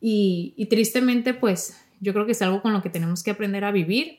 Y, 0.00 0.66
tristemente, 0.68 1.34
pues 1.34 1.76
yo 2.00 2.12
creo 2.12 2.26
que 2.26 2.32
es 2.32 2.42
algo 2.42 2.62
con 2.62 2.72
lo 2.72 2.82
que 2.82 2.90
tenemos 2.90 3.22
que 3.22 3.30
aprender 3.30 3.64
a 3.64 3.72
vivir. 3.72 4.18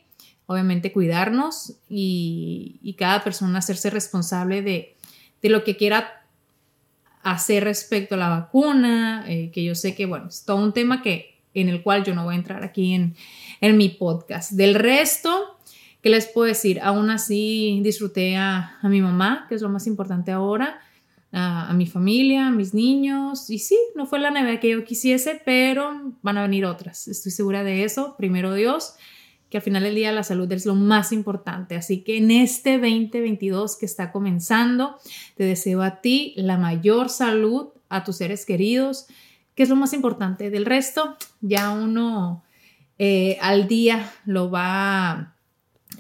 Obviamente 0.52 0.92
cuidarnos 0.92 1.76
y, 1.88 2.96
cada 2.98 3.24
persona 3.24 3.60
hacerse 3.60 3.92
responsable 3.92 4.64
de, 4.64 4.96
lo 5.44 5.64
que 5.64 5.78
quiera 5.78 6.24
hacer 7.22 7.66
respecto 7.66 8.16
a 8.16 8.18
la 8.18 8.30
vacuna, 8.30 9.26
eh, 9.28 9.52
que 9.54 9.64
yo 9.64 9.76
sé 9.76 9.94
que, 9.94 10.08
bueno, 10.08 10.30
es 10.30 10.46
todo 10.46 10.58
un 10.58 10.74
tema 10.74 11.04
que 11.04 11.38
en 11.54 11.70
el 11.70 11.84
cual 11.84 12.04
yo 12.04 12.16
no 12.16 12.24
voy 12.24 12.34
a 12.34 12.38
entrar 12.40 12.64
aquí 12.64 12.96
en, 12.96 13.14
en 13.62 13.78
mi 13.78 13.90
podcast. 13.90 14.54
Del 14.54 14.74
resto, 14.74 15.60
¿qué 16.02 16.10
les 16.10 16.26
puedo 16.26 16.48
decir? 16.48 16.80
Aún 16.82 17.12
así 17.12 17.80
disfruté 17.84 18.36
a, 18.36 18.80
a 18.82 18.90
mi 18.90 19.02
mamá, 19.02 19.46
que 19.50 19.54
es 19.54 19.62
lo 19.62 19.70
más 19.70 19.86
importante 19.86 20.32
ahora, 20.32 20.82
a, 21.32 21.70
a, 21.70 21.74
mi 21.74 21.86
familia, 21.86 22.48
a 22.48 22.52
mis 22.52 22.74
niños. 22.74 23.52
Y 23.52 23.60
sí, 23.60 23.78
no 23.94 24.08
fue 24.08 24.18
la 24.18 24.32
Navidad 24.32 24.60
que 24.60 24.72
yo 24.72 24.84
quisiese, 24.84 25.40
pero 25.46 26.16
van 26.24 26.40
a 26.40 26.42
venir 26.42 26.66
otras. 26.66 27.08
Estoy 27.08 27.32
segura 27.32 27.64
de 27.64 27.84
eso. 27.84 28.16
Primero 28.18 28.56
Dios, 28.56 28.96
que 29.50 29.58
al 29.58 29.64
final 29.64 29.84
del 29.84 29.96
día 29.96 30.12
la 30.12 30.24
salud 30.24 30.52
es 30.52 30.66
lo 30.66 30.76
más 30.76 31.12
importante. 31.12 31.76
Así 31.76 32.02
que 32.02 32.18
en 32.18 32.32
este 32.32 32.74
2022 32.78 33.78
que 33.78 33.86
está 33.86 34.12
comenzando, 34.12 34.98
te 35.36 35.44
deseo 35.44 35.82
a 35.82 36.02
ti 36.02 36.34
la 36.38 36.58
mayor 36.58 37.10
salud, 37.10 37.70
a 37.90 38.04
tus 38.04 38.18
seres 38.18 38.46
queridos 38.46 39.08
que 39.60 39.64
es 39.64 39.70
lo 39.70 39.76
más 39.76 39.92
importante. 39.92 40.50
Del 40.52 40.66
resto, 40.66 41.18
ya 41.42 41.72
uno 41.72 42.46
eh, 42.98 43.38
al 43.42 43.68
día 43.68 44.10
lo 44.24 44.50
va 44.50 45.36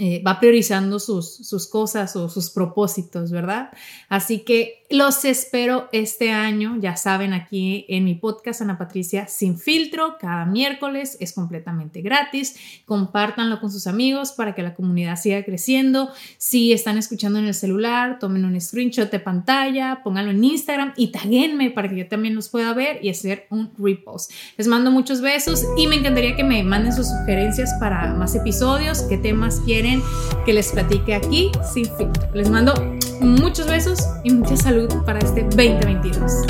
eh, 0.01 0.23
va 0.25 0.39
priorizando 0.39 0.97
sus, 0.97 1.29
sus, 1.29 1.67
cosas 1.67 2.15
o 2.15 2.29
sus 2.29 2.51
propósitos, 2.51 3.31
¿verdad? 3.31 3.69
Así 4.07 4.45
que 4.45 4.85
los 4.89 5.25
espero 5.25 5.89
este 5.91 6.31
año, 6.31 6.77
ya 6.79 6.95
saben, 6.95 7.33
aquí 7.33 7.85
en 7.89 8.05
mi 8.05 8.15
podcast 8.15 8.61
Ana 8.61 8.77
Patricia 8.77 9.27
Sin 9.27 9.59
Filtro, 9.59 10.15
cada 10.17 10.45
miércoles 10.45 11.17
es 11.19 11.33
completamente 11.33 12.01
gratis, 12.01 12.55
compártanlo 12.85 13.59
con 13.59 13.73
sus 13.73 13.87
amigos 13.87 14.31
para 14.31 14.55
que 14.55 14.63
la 14.63 14.73
comunidad 14.73 15.17
siga 15.17 15.43
creciendo. 15.43 16.09
Si 16.37 16.71
están 16.71 16.97
escuchando 16.97 17.37
en 17.39 17.45
el 17.45 17.53
celular, 17.53 18.19
tomen 18.19 18.45
un 18.45 18.59
screenshot 18.61 19.11
de 19.11 19.19
pantalla, 19.19 19.99
pónganlo 20.01 20.31
en 20.31 20.41
Instagram 20.41 20.93
y 20.95 21.11
taguenme 21.11 21.71
para 21.71 21.89
que 21.89 21.97
yo 21.97 22.07
también 22.07 22.35
los 22.35 22.47
pueda 22.47 22.73
ver 22.73 23.03
y 23.03 23.09
hacer 23.09 23.47
un 23.49 23.73
repost. 23.77 24.31
Les 24.55 24.67
mando 24.67 24.91
muchos 24.91 25.19
besos 25.19 25.65
y 25.77 25.87
me 25.87 25.97
encantaría 25.97 26.37
que 26.37 26.45
me 26.45 26.63
manden 26.63 26.93
sus 26.93 27.09
sugerencias 27.09 27.73
para 27.81 28.13
más 28.13 28.33
episodios, 28.33 29.01
qué 29.01 29.17
temas 29.17 29.59
quieren 29.65 29.88
que 30.45 30.53
les 30.53 30.71
platique 30.71 31.13
aquí 31.13 31.51
sin 31.63 31.85
filtro. 31.97 32.27
Les 32.33 32.49
mando 32.49 32.73
muchos 33.21 33.67
besos 33.67 33.99
y 34.23 34.31
mucha 34.31 34.55
salud 34.55 34.89
para 35.05 35.19
este 35.19 35.43
2022. 35.43 36.45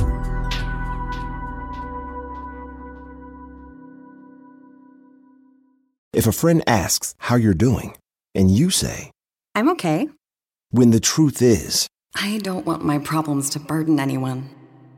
If 6.14 6.28
a 6.28 6.32
friend 6.32 6.64
asks 6.68 7.16
how 7.20 7.36
you're 7.36 7.54
doing 7.54 7.96
and 8.36 8.52
you 8.52 8.70
say, 8.70 9.12
I'm 9.56 9.70
okay. 9.70 10.10
When 10.72 10.92
the 10.92 11.00
truth 11.00 11.42
is, 11.42 11.88
I 12.16 12.40
don't 12.40 12.66
want 12.66 12.84
my 12.84 13.00
problems 13.00 13.50
to 13.52 13.60
burden 13.60 14.00
anyone. 14.00 14.50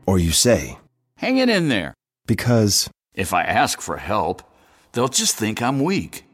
Or 0.06 0.18
you 0.18 0.32
say, 0.32 0.78
Hang 1.22 1.38
it 1.38 1.48
in 1.48 1.68
there. 1.68 1.94
Because 2.26 2.90
if 3.14 3.32
I 3.32 3.44
ask 3.44 3.80
for 3.80 3.96
help, 3.98 4.42
they'll 4.90 5.06
just 5.06 5.36
think 5.36 5.62
I'm 5.62 5.84
weak 5.84 6.24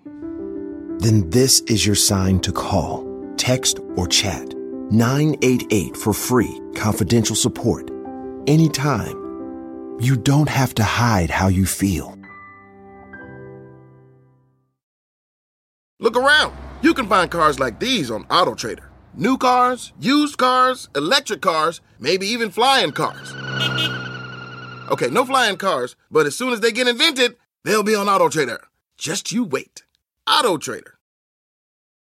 then 1.00 1.28
this 1.30 1.60
is 1.62 1.86
your 1.86 1.94
sign 1.94 2.40
to 2.40 2.52
call, 2.52 3.06
text, 3.36 3.80
or 3.96 4.06
chat 4.06 4.54
988 4.90 5.96
for 5.96 6.12
free, 6.12 6.60
confidential 6.74 7.36
support. 7.36 7.90
Anytime. 8.46 9.16
You 10.00 10.16
don't 10.16 10.48
have 10.48 10.74
to 10.74 10.84
hide 10.84 11.28
how 11.30 11.48
you 11.48 11.66
feel. 11.66 12.16
Look 16.00 16.16
around. 16.16 16.56
You 16.80 16.94
can 16.94 17.08
find 17.08 17.28
cars 17.28 17.58
like 17.58 17.80
these 17.80 18.08
on 18.10 18.24
AutoTrader. 18.26 18.84
New 19.14 19.36
cars, 19.36 19.92
used 19.98 20.38
cars, 20.38 20.88
electric 20.94 21.42
cars, 21.42 21.80
maybe 21.98 22.26
even 22.28 22.50
flying 22.50 22.92
cars. 22.92 23.34
Okay, 24.90 25.08
no 25.10 25.24
flying 25.24 25.56
cars, 25.56 25.96
but 26.10 26.26
as 26.26 26.36
soon 26.36 26.52
as 26.52 26.60
they 26.60 26.70
get 26.70 26.86
invented, 26.86 27.36
they'll 27.64 27.82
be 27.82 27.96
on 27.96 28.06
AutoTrader. 28.06 28.60
Just 28.96 29.32
you 29.32 29.42
wait. 29.42 29.82
Auto 30.30 30.58
Trader. 30.58 30.97